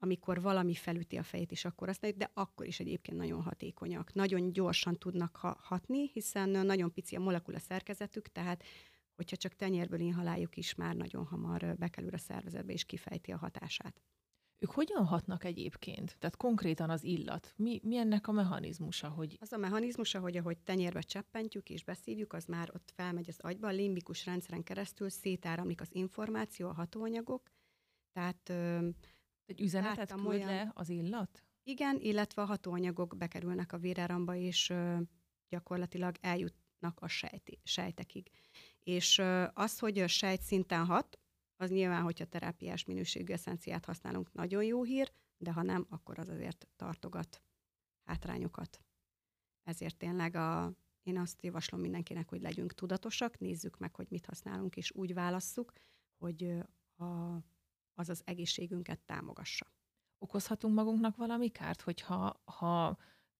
amikor 0.00 0.40
valami 0.40 0.74
felüti 0.74 1.16
a 1.16 1.22
fejét, 1.22 1.50
és 1.50 1.64
akkor 1.64 1.88
azt 1.88 2.16
de 2.16 2.30
akkor 2.34 2.66
is 2.66 2.80
egyébként 2.80 3.16
nagyon 3.16 3.42
hatékonyak. 3.42 4.14
Nagyon 4.14 4.52
gyorsan 4.52 4.98
tudnak 4.98 5.36
hatni, 5.36 6.08
hiszen 6.08 6.48
nagyon 6.48 6.92
pici 6.92 7.16
a 7.16 7.20
molekula 7.20 7.58
szerkezetük, 7.58 8.28
tehát 8.28 8.64
hogyha 9.18 9.36
csak 9.36 9.54
tenyérből 9.54 10.00
inhaláljuk 10.00 10.56
is, 10.56 10.74
már 10.74 10.96
nagyon 10.96 11.24
hamar 11.24 11.76
bekerül 11.76 12.14
a 12.14 12.18
szervezetbe, 12.18 12.72
és 12.72 12.84
kifejti 12.84 13.32
a 13.32 13.36
hatását. 13.36 14.02
Ők 14.58 14.70
hogyan 14.70 15.06
hatnak 15.06 15.44
egyébként? 15.44 16.16
Tehát 16.18 16.36
konkrétan 16.36 16.90
az 16.90 17.04
illat. 17.04 17.52
Mi, 17.56 17.80
mi 17.82 17.96
ennek 17.96 18.28
a 18.28 18.32
mechanizmusa? 18.32 19.08
Hogy... 19.08 19.36
Az 19.40 19.52
a 19.52 19.56
mechanizmusa, 19.56 20.20
hogy 20.20 20.36
ahogy 20.36 20.58
tenyérbe 20.58 21.00
cseppentjük 21.00 21.70
és 21.70 21.84
beszívjuk, 21.84 22.32
az 22.32 22.44
már 22.44 22.70
ott 22.74 22.92
felmegy 22.94 23.28
az 23.28 23.38
agyba, 23.40 23.66
a 23.66 23.70
limbikus 23.70 24.24
rendszeren 24.24 24.62
keresztül 24.62 25.08
szétáramlik 25.08 25.80
az 25.80 25.94
információ, 25.94 26.68
a 26.68 26.72
hatóanyagok. 26.72 27.50
Tehát 28.12 28.50
egy 29.46 29.60
üzenetet 29.60 30.12
küld 30.12 30.26
olyan... 30.26 30.48
le 30.48 30.70
az 30.74 30.88
illat? 30.88 31.44
Igen, 31.62 31.98
illetve 32.00 32.42
a 32.42 32.46
hatóanyagok 32.46 33.16
bekerülnek 33.16 33.72
a 33.72 33.78
véráramba, 33.78 34.34
és 34.34 34.72
gyakorlatilag 35.48 36.16
eljutnak 36.78 37.00
a 37.00 37.08
sejti, 37.08 37.58
sejtekig. 37.62 38.30
És 38.78 39.22
az, 39.52 39.78
hogy 39.78 39.98
a 39.98 40.06
sejt 40.06 40.42
szinten 40.42 40.84
hat, 40.86 41.18
az 41.56 41.70
nyilván, 41.70 42.02
hogyha 42.02 42.24
terápiás 42.24 42.84
minőségű 42.84 43.32
eszenciát 43.32 43.84
használunk, 43.84 44.32
nagyon 44.32 44.64
jó 44.64 44.82
hír, 44.82 45.12
de 45.38 45.52
ha 45.52 45.62
nem, 45.62 45.86
akkor 45.90 46.18
az 46.18 46.28
azért 46.28 46.68
tartogat 46.76 47.42
hátrányokat. 48.04 48.80
Ezért 49.62 49.96
tényleg 49.96 50.34
a, 50.34 50.72
én 51.02 51.18
azt 51.18 51.42
javaslom 51.42 51.80
mindenkinek, 51.80 52.28
hogy 52.28 52.40
legyünk 52.40 52.74
tudatosak, 52.74 53.38
nézzük 53.38 53.78
meg, 53.78 53.94
hogy 53.94 54.06
mit 54.10 54.26
használunk, 54.26 54.76
és 54.76 54.92
úgy 54.92 55.14
válasszuk, 55.14 55.72
hogy 56.18 56.42
a, 56.96 57.34
az 57.94 58.08
az 58.08 58.22
egészségünket 58.24 59.00
támogassa. 59.00 59.66
Okozhatunk 60.18 60.74
magunknak 60.74 61.16
valami 61.16 61.48
kárt, 61.48 61.80
hogyha 61.80 62.42
ha 62.44 62.98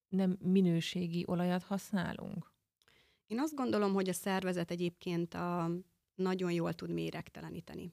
nem 0.08 0.36
minőségi 0.40 1.24
olajat 1.26 1.62
használunk? 1.62 2.57
Én 3.28 3.40
azt 3.40 3.54
gondolom, 3.54 3.92
hogy 3.92 4.08
a 4.08 4.12
szervezet 4.12 4.70
egyébként 4.70 5.34
a, 5.34 5.70
nagyon 6.14 6.52
jól 6.52 6.74
tud 6.74 6.90
méregteleníteni. 6.90 7.92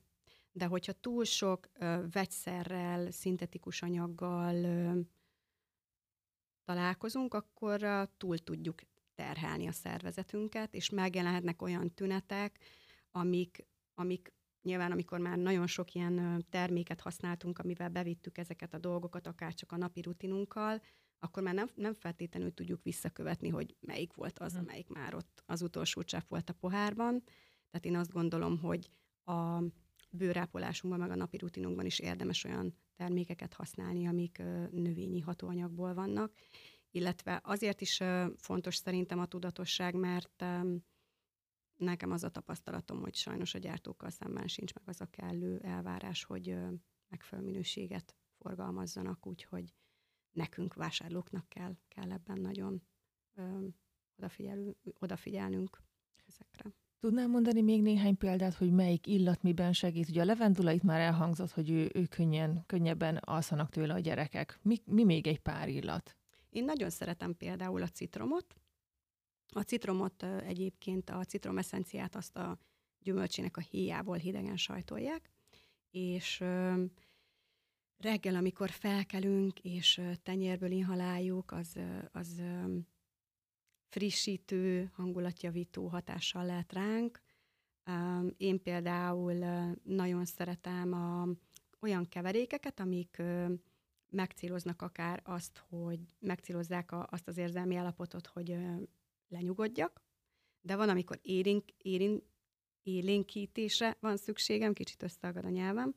De 0.52 0.65
hogyha 0.65 0.91
túl 0.91 1.24
sok 1.24 1.69
ö, 1.74 2.04
vegyszerrel, 2.12 3.12
szintetikus 3.12 3.82
anyaggal, 3.82 4.63
ö, 4.63 5.00
találkozunk, 6.63 7.34
akkor 7.34 8.10
túl 8.17 8.38
tudjuk 8.38 8.82
terhelni 9.15 9.67
a 9.67 9.71
szervezetünket, 9.71 10.74
és 10.74 10.89
megjelenhetnek 10.89 11.62
olyan 11.62 11.93
tünetek, 11.93 12.60
amik, 13.12 13.65
amik 13.93 14.34
nyilván, 14.62 14.91
amikor 14.91 15.19
már 15.19 15.38
nagyon 15.38 15.67
sok 15.67 15.93
ilyen 15.93 16.45
terméket 16.50 17.02
használtunk, 17.02 17.60
amivel 17.60 17.89
bevittük 17.89 18.38
ezeket 18.38 18.74
a 18.74 18.78
dolgokat, 18.78 19.28
akár 19.28 19.54
csak 19.54 19.71
a 19.71 19.78
napi 19.78 20.02
rutinunkkal, 20.02 20.82
akkor 21.19 21.43
már 21.43 21.54
nem, 21.54 21.69
nem 21.75 21.93
feltétlenül 21.93 22.54
tudjuk 22.54 22.84
visszakövetni, 22.84 23.49
hogy 23.49 23.75
melyik 23.80 24.13
volt 24.13 24.39
az, 24.39 24.54
mhm. 24.54 24.62
amelyik 24.62 24.89
már 24.89 25.15
ott 25.15 25.43
az 25.45 25.62
utolsó 25.62 26.04
csepp 26.04 26.30
volt 26.30 26.49
a 26.49 26.54
pohárban. 26.54 27.23
Tehát 27.69 27.86
én 27.86 27.95
azt 27.95 28.12
gondolom, 28.12 28.60
hogy 28.60 28.91
a 29.23 29.63
bőrápolásunkban, 30.10 30.99
meg 30.99 31.12
a 31.12 31.15
napi 31.15 31.38
rutinunkban 31.38 31.86
is 31.86 31.99
érdemes 31.99 32.43
olyan 32.43 32.78
termékeket 32.95 33.54
használni, 33.54 34.08
amik 34.08 34.38
növényi 34.71 35.19
hatóanyagból 35.19 35.93
vannak. 35.93 36.34
Illetve 36.91 37.41
azért 37.43 37.82
is 37.82 38.01
fontos 38.36 38.75
szerintem 38.75 39.19
a 39.19 39.25
tudatosság, 39.25 39.95
mert 39.95 40.43
nekem 41.75 42.12
az 42.12 42.23
a 42.23 42.30
tapasztalatom, 42.30 43.01
hogy 43.01 43.15
sajnos 43.15 43.54
a 43.54 43.58
gyártókkal 43.58 44.10
szemben 44.10 44.47
sincs 44.47 44.73
meg 44.73 44.84
az 44.88 45.01
a 45.01 45.06
kellő 45.06 45.60
elvárás, 45.60 46.23
hogy 46.23 46.56
megfelelő 47.08 47.47
minőséget 47.47 48.15
forgalmazzanak, 48.38 49.28
úgyhogy 49.28 49.73
nekünk 50.36 50.74
vásárlóknak 50.74 51.50
kell, 51.50 51.76
kell 51.88 52.12
ebben 52.12 52.39
nagyon 52.39 52.82
ö, 53.36 53.67
odafigyelnünk 55.00 55.82
ezekre. 56.28 56.74
Tudnám 57.00 57.30
mondani 57.30 57.62
még 57.62 57.82
néhány 57.82 58.17
példát, 58.17 58.54
hogy 58.54 58.71
melyik 58.71 59.08
illat 59.08 59.41
miben 59.41 59.74
segít? 59.74 60.10
Ugye 60.10 60.21
a 60.21 60.26
levendula 60.26 60.71
itt 60.71 60.84
már 60.84 61.00
elhangzott, 61.00 61.52
hogy 61.52 61.69
ő, 61.69 61.89
ő 61.93 62.06
könnyen, 62.06 62.63
könnyebben 62.65 63.15
alszanak 63.15 63.69
tőle 63.69 63.93
a 63.93 64.00
gyerekek. 64.00 64.60
Mi, 64.62 64.78
mi 64.86 65.04
még 65.04 65.28
egy 65.28 65.39
pár 65.39 65.69
illat? 65.69 66.17
Én 66.50 66.65
nagyon 66.65 66.89
szeretem 66.89 67.38
például 67.38 67.82
a 67.82 67.88
citromot. 67.88 68.56
A 69.54 69.62
citromot 69.62 70.24
egyébként, 70.24 71.10
a 71.10 71.24
citromeszenciát 71.24 72.15
azt 72.15 72.38
a 72.38 72.58
gyümölcsének 73.00 73.58
a 73.58 73.62
héjából 73.62 74.17
hidegen 74.17 74.58
sajtolják, 74.58 75.30
és 75.91 76.43
reggel, 77.97 78.36
amikor 78.36 78.69
felkelünk, 78.69 79.60
és 79.60 80.01
tenyérből 80.23 80.71
inhaláljuk, 80.71 81.51
az, 81.51 81.79
az 82.12 82.41
frissítő, 83.89 84.91
hangulatjavító 84.93 85.88
hatással 85.88 86.45
lehet 86.45 86.73
ránk. 86.73 87.21
Én 88.38 88.62
például 88.62 89.34
nagyon 89.84 90.25
szeretem 90.25 90.93
a, 90.93 91.27
olyan 91.79 92.08
keverékeket, 92.08 92.79
amik 92.79 93.21
megcéloznak 94.10 94.81
akár 94.81 95.21
azt, 95.23 95.63
hogy 95.69 95.99
megcélozzák 96.19 96.91
a, 96.91 97.08
azt 97.12 97.27
az 97.27 97.38
érzelmi 97.38 97.75
állapotot, 97.75 98.27
hogy 98.27 98.58
lenyugodjak, 99.27 100.01
de 100.62 100.75
van, 100.75 100.89
amikor 100.89 101.19
érink, 101.21 101.63
érint, 101.77 102.23
élénkítésre 102.84 103.97
van 103.99 104.17
szükségem, 104.17 104.73
kicsit 104.73 105.03
összeagad 105.03 105.45
a 105.45 105.49
nyelvem, 105.49 105.95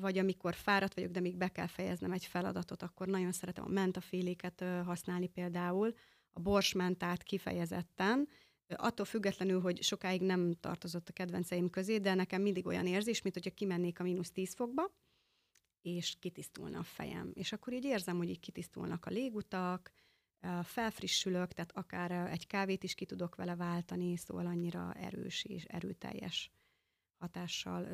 vagy 0.00 0.18
amikor 0.18 0.54
fáradt 0.54 0.94
vagyok, 0.94 1.10
de 1.10 1.20
még 1.20 1.36
be 1.36 1.48
kell 1.48 1.66
fejeznem 1.66 2.12
egy 2.12 2.24
feladatot, 2.24 2.82
akkor 2.82 3.06
nagyon 3.06 3.32
szeretem 3.32 3.64
a 3.64 3.68
mentaféléket 3.68 4.64
használni 4.84 5.26
például, 5.26 5.94
a 6.30 6.40
borsmentát 6.40 7.22
kifejezetten, 7.22 8.28
attól 8.76 9.06
függetlenül, 9.06 9.60
hogy 9.60 9.82
sokáig 9.82 10.22
nem 10.22 10.52
tartozott 10.60 11.08
a 11.08 11.12
kedvenceim 11.12 11.70
közé, 11.70 11.98
de 11.98 12.14
nekem 12.14 12.42
mindig 12.42 12.66
olyan 12.66 12.86
érzés, 12.86 13.22
mint 13.22 13.34
hogyha 13.34 13.50
kimennék 13.50 14.00
a 14.00 14.02
mínusz 14.02 14.30
10 14.30 14.54
fokba, 14.54 14.92
és 15.82 16.16
kitisztulna 16.18 16.78
a 16.78 16.82
fejem. 16.82 17.30
És 17.34 17.52
akkor 17.52 17.72
így 17.72 17.84
érzem, 17.84 18.16
hogy 18.16 18.28
így 18.28 18.40
kitisztulnak 18.40 19.06
a 19.06 19.10
légutak, 19.10 19.92
felfrissülök, 20.62 21.52
tehát 21.52 21.72
akár 21.72 22.10
egy 22.10 22.46
kávét 22.46 22.82
is 22.82 22.94
ki 22.94 23.04
tudok 23.04 23.34
vele 23.34 23.56
váltani, 23.56 24.16
szóval 24.16 24.46
annyira 24.46 24.92
erős 24.92 25.44
és 25.44 25.64
erőteljes 25.64 26.50
hatással 27.18 27.88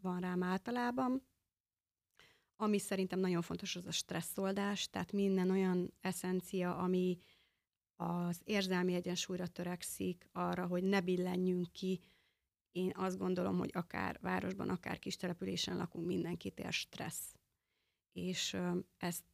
van 0.00 0.20
rám 0.20 0.42
általában. 0.42 1.22
Ami 2.56 2.78
szerintem 2.78 3.18
nagyon 3.18 3.42
fontos, 3.42 3.76
az 3.76 3.86
a 3.86 3.90
stresszoldás, 3.90 4.88
tehát 4.90 5.12
minden 5.12 5.50
olyan 5.50 5.92
eszencia, 6.00 6.76
ami 6.76 7.18
az 7.96 8.40
érzelmi 8.44 8.94
egyensúlyra 8.94 9.46
törekszik, 9.46 10.28
arra, 10.32 10.66
hogy 10.66 10.84
ne 10.84 11.00
billenjünk 11.00 11.72
ki. 11.72 12.00
Én 12.72 12.92
azt 12.94 13.18
gondolom, 13.18 13.58
hogy 13.58 13.70
akár 13.72 14.18
városban, 14.20 14.68
akár 14.68 14.98
kis 14.98 15.16
településen 15.16 15.76
lakunk, 15.76 16.06
mindenkit 16.06 16.58
ér 16.58 16.72
stressz. 16.72 17.34
És 18.12 18.56
ezt 18.96 19.24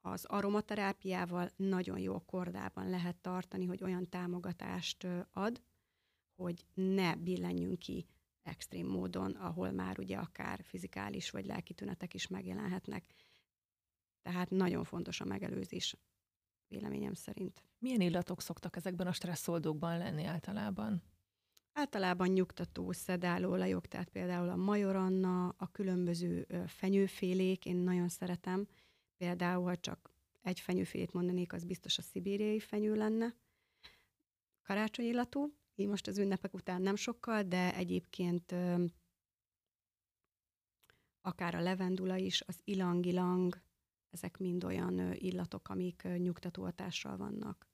az 0.00 0.24
aromaterápiával 0.24 1.50
nagyon 1.56 1.98
jó 1.98 2.18
kordában 2.18 2.90
lehet 2.90 3.16
tartani, 3.16 3.64
hogy 3.64 3.82
olyan 3.82 4.08
támogatást 4.08 5.06
ad, 5.30 5.62
hogy 6.34 6.66
ne 6.74 7.16
billenjünk 7.16 7.78
ki 7.78 8.06
extrém 8.46 8.86
módon, 8.86 9.30
ahol 9.30 9.70
már 9.70 9.98
ugye 9.98 10.16
akár 10.16 10.60
fizikális 10.62 11.30
vagy 11.30 11.46
lelki 11.46 11.74
tünetek 11.74 12.14
is 12.14 12.26
megjelenhetnek. 12.26 13.04
Tehát 14.22 14.50
nagyon 14.50 14.84
fontos 14.84 15.20
a 15.20 15.24
megelőzés, 15.24 15.96
véleményem 16.68 17.14
szerint. 17.14 17.64
Milyen 17.78 18.00
illatok 18.00 18.40
szoktak 18.40 18.76
ezekben 18.76 19.06
a 19.06 19.12
stresszoldókban 19.12 19.98
lenni 19.98 20.24
általában? 20.24 21.02
Általában 21.72 22.28
nyugtató 22.28 22.92
szedálóolajok, 22.92 23.86
tehát 23.86 24.08
például 24.08 24.48
a 24.48 24.56
majoranna, 24.56 25.48
a 25.48 25.70
különböző 25.70 26.46
fenyőfélék, 26.66 27.66
én 27.66 27.76
nagyon 27.76 28.08
szeretem. 28.08 28.68
Például, 29.16 29.64
ha 29.64 29.76
csak 29.76 30.14
egy 30.42 30.60
fenyőfélét 30.60 31.12
mondanék, 31.12 31.52
az 31.52 31.64
biztos 31.64 31.98
a 31.98 32.02
szibériai 32.02 32.60
fenyő 32.60 32.94
lenne. 32.94 33.34
Karácsonyillatú, 34.62 35.54
így 35.76 35.88
most 35.88 36.06
az 36.06 36.18
ünnepek 36.18 36.54
után 36.54 36.82
nem 36.82 36.96
sokkal, 36.96 37.42
de 37.42 37.74
egyébként 37.74 38.54
akár 41.20 41.54
a 41.54 41.60
levendula 41.60 42.16
is, 42.16 42.42
az 42.42 42.60
ilang-ilang, 42.64 43.62
ezek 44.10 44.38
mind 44.38 44.64
olyan 44.64 45.12
illatok, 45.12 45.68
amik 45.68 46.02
nyugtató 46.02 46.62
hatással 46.62 47.16
vannak. 47.16 47.68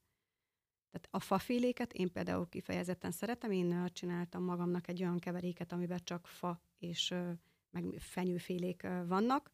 Tehát 0.89 1.07
a 1.11 1.19
faféléket 1.19 1.93
én 1.93 2.11
például 2.11 2.49
kifejezetten 2.49 3.11
szeretem, 3.11 3.51
én 3.51 3.89
csináltam 3.93 4.43
magamnak 4.43 4.87
egy 4.87 5.01
olyan 5.01 5.19
keveréket, 5.19 5.71
amiben 5.71 5.99
csak 6.03 6.27
fa 6.27 6.61
és 6.77 7.13
meg 7.69 7.85
fenyőfélék 7.97 8.81
vannak, 8.81 9.51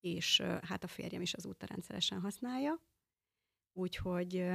és 0.00 0.40
hát 0.40 0.84
a 0.84 0.88
férjem 0.88 1.20
is 1.20 1.34
azóta 1.34 1.66
rendszeresen 1.66 2.20
használja. 2.20 2.82
Úgyhogy 3.72 4.50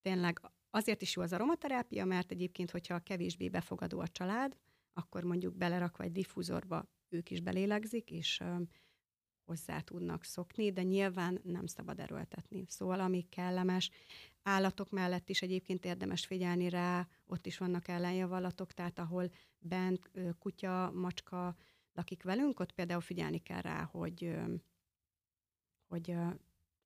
tényleg 0.00 0.40
Azért 0.74 1.02
is 1.02 1.16
jó 1.16 1.22
az 1.22 1.32
aromaterápia, 1.32 2.04
mert 2.04 2.30
egyébként, 2.30 2.70
hogyha 2.70 2.98
kevésbé 2.98 3.48
befogadó 3.48 4.00
a 4.00 4.08
család, 4.08 4.56
akkor 4.92 5.24
mondjuk 5.24 5.56
belerakva 5.56 6.04
egy 6.04 6.12
diffúzorba 6.12 6.88
ők 7.08 7.30
is 7.30 7.40
belélegzik, 7.40 8.10
és 8.10 8.42
hozzá 9.44 9.80
tudnak 9.80 10.24
szokni, 10.24 10.72
de 10.72 10.82
nyilván 10.82 11.40
nem 11.42 11.66
szabad 11.66 12.00
erőltetni. 12.00 12.64
Szóval 12.68 13.00
ami 13.00 13.26
kellemes, 13.28 13.90
állatok 14.42 14.90
mellett 14.90 15.28
is 15.28 15.42
egyébként 15.42 15.84
érdemes 15.84 16.26
figyelni 16.26 16.68
rá, 16.68 17.08
ott 17.26 17.46
is 17.46 17.58
vannak 17.58 17.88
ellenjavallatok, 17.88 18.72
tehát 18.72 18.98
ahol 18.98 19.30
bent 19.58 20.10
kutya, 20.38 20.90
macska 20.90 21.56
lakik 21.92 22.22
velünk, 22.22 22.60
ott 22.60 22.72
például 22.72 23.00
figyelni 23.00 23.38
kell 23.38 23.60
rá, 23.60 23.82
hogy, 23.82 24.36
hogy 25.86 26.14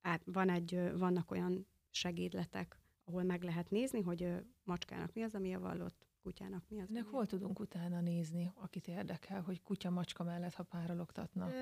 át, 0.01 0.21
van 0.25 0.49
egy, 0.49 0.91
vannak 0.97 1.31
olyan 1.31 1.67
segédletek, 1.89 2.78
ahol 3.09 3.23
meg 3.23 3.43
lehet 3.43 3.69
nézni, 3.69 4.01
hogy 4.01 4.27
macskának 4.63 5.13
mi 5.13 5.21
az, 5.21 5.35
ami 5.35 5.53
a 5.53 5.59
vallott, 5.59 6.07
kutyának 6.21 6.63
mi 6.69 6.81
az. 6.81 6.89
Ennek 6.89 7.05
hol 7.05 7.25
tudunk 7.25 7.59
utána 7.59 8.01
nézni, 8.01 8.51
akit 8.55 8.87
érdekel, 8.87 9.41
hogy 9.41 9.61
kutya-macska 9.61 10.23
mellett, 10.23 10.53
ha 10.53 10.63
párologtatnak? 10.63 11.53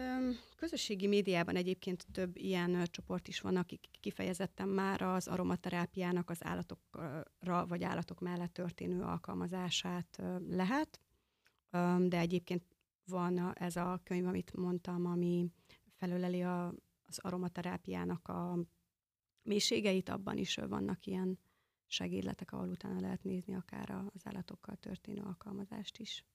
Közösségi 0.55 1.07
médiában 1.07 1.55
egyébként 1.55 2.05
több 2.11 2.37
ilyen 2.37 2.83
csoport 2.85 3.27
is 3.27 3.41
van, 3.41 3.55
akik 3.55 3.87
kifejezetten 3.99 4.67
már 4.67 5.01
az 5.01 5.27
aromaterápiának 5.27 6.29
az 6.29 6.43
állatokra 6.45 7.65
vagy 7.67 7.83
állatok 7.83 8.19
mellett 8.19 8.53
történő 8.53 9.01
alkalmazását 9.01 10.21
lehet, 10.49 11.01
de 12.07 12.19
egyébként 12.19 12.63
van 13.05 13.53
ez 13.57 13.75
a 13.75 13.99
könyv, 14.03 14.27
amit 14.27 14.55
mondtam, 14.55 15.05
ami 15.05 15.51
felöleli 15.95 16.41
a, 16.41 16.67
az 17.05 17.19
aromaterápiának 17.19 18.27
a 18.27 18.59
mélységeit, 19.47 20.09
abban 20.09 20.37
is 20.37 20.55
vannak 20.55 21.05
ilyen 21.05 21.39
segédletek, 21.85 22.51
ahol 22.51 22.69
utána 22.69 22.99
lehet 22.99 23.23
nézni 23.23 23.55
akár 23.55 23.89
az 23.91 24.21
állatokkal 24.23 24.75
történő 24.75 25.21
alkalmazást 25.21 25.97
is. 25.97 26.25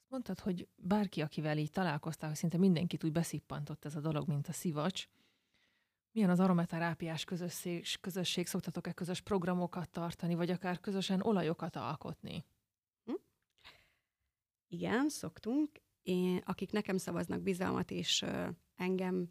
Azt 0.00 0.10
mondtad, 0.10 0.40
hogy 0.40 0.68
bárki, 0.76 1.20
akivel 1.20 1.58
így 1.58 1.70
találkoztál, 1.70 2.28
hogy 2.28 2.38
szinte 2.38 2.58
mindenkit 2.58 3.04
úgy 3.04 3.12
beszippantott 3.12 3.84
ez 3.84 3.96
a 3.96 4.00
dolog, 4.00 4.28
mint 4.28 4.48
a 4.48 4.52
szivacs. 4.52 5.08
Milyen 6.12 6.30
az 6.30 6.40
aromaterápiás 6.40 7.24
közösség, 7.24 7.84
közösség? 8.00 8.46
Szoktatok-e 8.46 8.92
közös 8.92 9.20
programokat 9.20 9.90
tartani, 9.90 10.34
vagy 10.34 10.50
akár 10.50 10.80
közösen 10.80 11.20
olajokat 11.22 11.76
alkotni? 11.76 12.44
Hm? 13.04 13.12
Igen, 14.68 15.08
szoktunk. 15.08 15.80
Én, 16.02 16.42
akik 16.44 16.72
nekem 16.72 16.96
szavaznak 16.96 17.40
bizalmat, 17.40 17.90
és 17.90 18.24
engem 18.76 19.30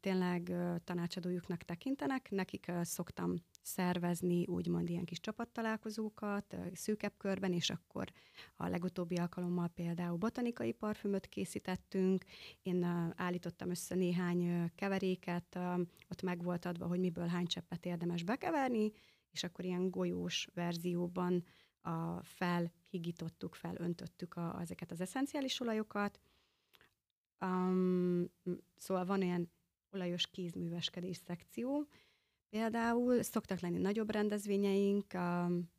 tényleg 0.00 0.52
tanácsadójuknak 0.84 1.62
tekintenek. 1.62 2.30
Nekik 2.30 2.72
szoktam 2.82 3.34
szervezni 3.62 4.46
úgymond 4.46 4.88
ilyen 4.88 5.04
kis 5.04 5.20
csapattalálkozókat 5.20 6.56
szűkebb 6.72 7.12
körben, 7.16 7.52
és 7.52 7.70
akkor 7.70 8.12
a 8.56 8.68
legutóbbi 8.68 9.16
alkalommal 9.16 9.68
például 9.68 10.16
botanikai 10.16 10.72
parfümöt 10.72 11.26
készítettünk. 11.26 12.24
Én 12.62 12.84
állítottam 13.16 13.70
össze 13.70 13.94
néhány 13.94 14.70
keveréket, 14.74 15.58
ott 16.08 16.22
meg 16.22 16.42
volt 16.42 16.64
adva, 16.64 16.86
hogy 16.86 17.00
miből 17.00 17.26
hány 17.26 17.46
cseppet 17.46 17.86
érdemes 17.86 18.22
bekeverni, 18.22 18.92
és 19.30 19.44
akkor 19.44 19.64
ilyen 19.64 19.90
golyós 19.90 20.48
verzióban 20.54 21.44
a 21.80 22.22
felhigítottuk, 22.22 23.54
felöntöttük 23.54 24.34
a, 24.34 24.60
ezeket 24.60 24.90
az 24.90 25.00
eszenciális 25.00 25.60
olajokat, 25.60 26.20
Um, 27.40 28.30
szóval 28.76 29.04
van 29.04 29.22
ilyen 29.22 29.50
olajos 29.90 30.26
kézműveskedés 30.26 31.16
szekció. 31.26 31.86
Például 32.48 33.22
szoktak 33.22 33.60
lenni 33.60 33.78
nagyobb 33.78 34.10
rendezvényeink, 34.10 35.06
um, 35.14 35.70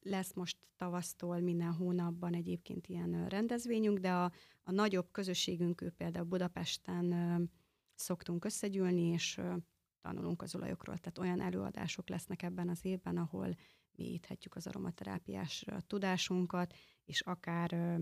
lesz 0.00 0.32
most 0.32 0.56
tavasztól 0.76 1.40
minden 1.40 1.72
hónapban 1.72 2.34
egyébként 2.34 2.86
ilyen 2.86 3.28
rendezvényünk, 3.28 3.98
de 3.98 4.12
a, 4.12 4.32
a 4.62 4.70
nagyobb 4.70 5.10
közösségünk, 5.10 5.80
ő 5.80 5.90
például 5.90 6.24
Budapesten 6.24 7.12
uh, 7.12 7.48
szoktunk 7.94 8.44
összegyűlni, 8.44 9.02
és 9.02 9.36
uh, 9.36 9.56
tanulunk 10.00 10.42
az 10.42 10.54
olajokról. 10.54 10.98
Tehát 10.98 11.18
olyan 11.18 11.40
előadások 11.40 12.08
lesznek 12.08 12.42
ebben 12.42 12.68
az 12.68 12.84
évben, 12.84 13.16
ahol 13.16 13.56
mélyíthetjük 13.90 14.54
az 14.54 14.66
aromaterápiás 14.66 15.64
tudásunkat, 15.86 16.74
és 17.04 17.20
akár 17.20 18.00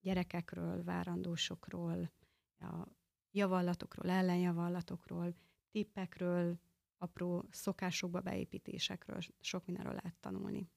gyerekekről, 0.00 0.84
várandósokról, 0.84 2.10
a 2.58 2.88
javallatokról, 3.30 4.10
ellenjavallatokról, 4.10 5.34
tippekről, 5.70 6.58
apró 6.98 7.44
szokásokba 7.50 8.20
beépítésekről, 8.20 9.18
sok 9.40 9.66
mindenről 9.66 9.94
lehet 9.94 10.16
tanulni. 10.20 10.70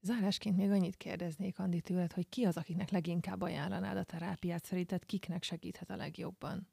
Zárásként 0.00 0.56
még 0.56 0.70
annyit 0.70 0.96
kérdeznék, 0.96 1.58
Andi, 1.58 1.80
tőled, 1.80 2.12
hogy 2.12 2.28
ki 2.28 2.44
az, 2.44 2.56
akiknek 2.56 2.90
leginkább 2.90 3.40
ajánlanád 3.40 3.96
a 3.96 4.04
terápiát? 4.04 4.64
Szerinted 4.64 5.04
kiknek 5.04 5.42
segíthet 5.42 5.90
a 5.90 5.96
legjobban? 5.96 6.68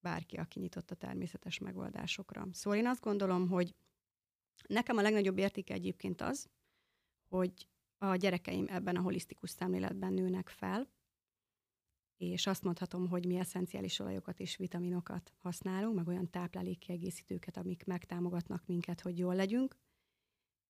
Bárki, 0.00 0.36
aki 0.36 0.60
nyitott 0.60 0.90
a 0.90 0.94
természetes 0.94 1.58
megoldásokra. 1.58 2.46
Szóval 2.52 2.78
én 2.78 2.86
azt 2.86 3.00
gondolom, 3.00 3.48
hogy 3.48 3.74
nekem 4.66 4.96
a 4.96 5.02
legnagyobb 5.02 5.38
értéke 5.38 5.74
egyébként 5.74 6.20
az, 6.20 6.48
hogy 7.28 7.68
a 7.98 8.16
gyerekeim 8.16 8.66
ebben 8.68 8.96
a 8.96 9.00
holisztikus 9.00 9.50
szemléletben 9.50 10.12
nőnek 10.12 10.48
fel, 10.48 10.88
és 12.20 12.46
azt 12.46 12.62
mondhatom, 12.62 13.08
hogy 13.08 13.26
mi 13.26 13.36
eszenciális 13.36 13.98
olajokat 13.98 14.40
és 14.40 14.56
vitaminokat 14.56 15.32
használunk, 15.38 15.94
meg 15.94 16.06
olyan 16.06 16.30
táplálékkiegészítőket, 16.30 17.56
amik 17.56 17.84
megtámogatnak 17.84 18.66
minket, 18.66 19.00
hogy 19.00 19.18
jól 19.18 19.34
legyünk, 19.34 19.78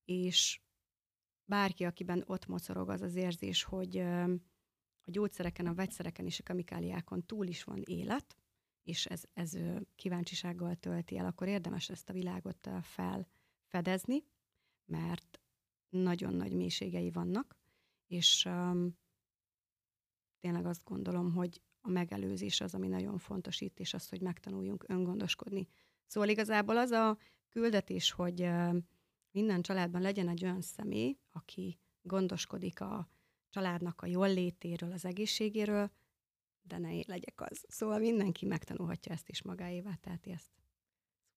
és 0.05 0.61
bárki, 1.45 1.85
akiben 1.85 2.23
ott 2.27 2.47
mocorog 2.47 2.89
az 2.89 3.01
az 3.01 3.15
érzés, 3.15 3.63
hogy 3.63 3.99
a 3.99 5.11
gyógyszereken, 5.11 5.67
a 5.67 5.75
vegyszereken 5.75 6.27
és 6.27 6.39
a 6.39 6.43
kemikáliákon 6.43 7.27
túl 7.27 7.47
is 7.47 7.65
van 7.65 7.83
élet, 7.85 8.37
és 8.83 9.07
ez, 9.07 9.23
ez 9.33 9.59
kíváncsisággal 9.97 10.75
tölti 10.75 11.19
el, 11.19 11.27
akkor 11.27 11.49
érdemes 11.49 11.89
ezt 11.89 12.09
a 12.09 12.13
világot 12.13 12.69
felfedezni, 12.83 14.25
mert 14.85 15.41
nagyon 15.89 16.35
nagy 16.35 16.53
mélységei 16.53 17.11
vannak, 17.11 17.57
és 18.07 18.49
tényleg 20.41 20.67
azt 20.67 20.85
gondolom, 20.85 21.33
hogy 21.33 21.61
a 21.81 21.91
megelőzés 21.91 22.61
az, 22.61 22.75
ami 22.75 22.89
nagyon 22.89 23.19
fontos 23.19 23.61
itt, 23.61 23.79
és 23.79 23.95
az, 23.95 24.09
hogy 24.09 24.21
megtanuljunk 24.21 24.85
öngondoskodni. 24.89 25.69
Szóval 26.07 26.29
igazából 26.29 26.77
az 26.77 26.91
a 26.91 27.19
küldetés, 27.49 28.11
hogy 28.11 28.51
minden 29.31 29.63
családban 29.63 30.01
legyen 30.01 30.29
egy 30.29 30.45
olyan 30.45 30.61
személy, 30.61 31.17
aki 31.33 31.79
gondoskodik 32.03 32.81
a 32.81 33.09
családnak 33.49 34.01
a 34.03 34.07
jól 34.07 34.33
létéről, 34.33 34.93
az 34.93 35.05
egészségéről, 35.05 35.91
de 36.63 36.79
ne 36.79 36.95
én 36.95 37.05
legyek 37.07 37.41
az. 37.41 37.65
Szóval 37.69 37.99
mindenki 37.99 38.47
megtanulhatja 38.47 39.13
ezt 39.13 39.29
is 39.29 39.43
magáévá, 39.43 39.95
tehát 39.95 40.27
ezt. 40.27 40.51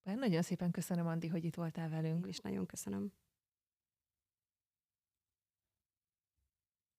Szuper, 0.03 0.17
nagyon 0.17 0.41
szépen 0.41 0.71
köszönöm, 0.71 1.07
Andi, 1.07 1.27
hogy 1.27 1.43
itt 1.45 1.55
voltál 1.55 1.89
velünk. 1.89 2.23
Én 2.23 2.29
is 2.29 2.39
nagyon 2.39 2.65
köszönöm. 2.65 3.11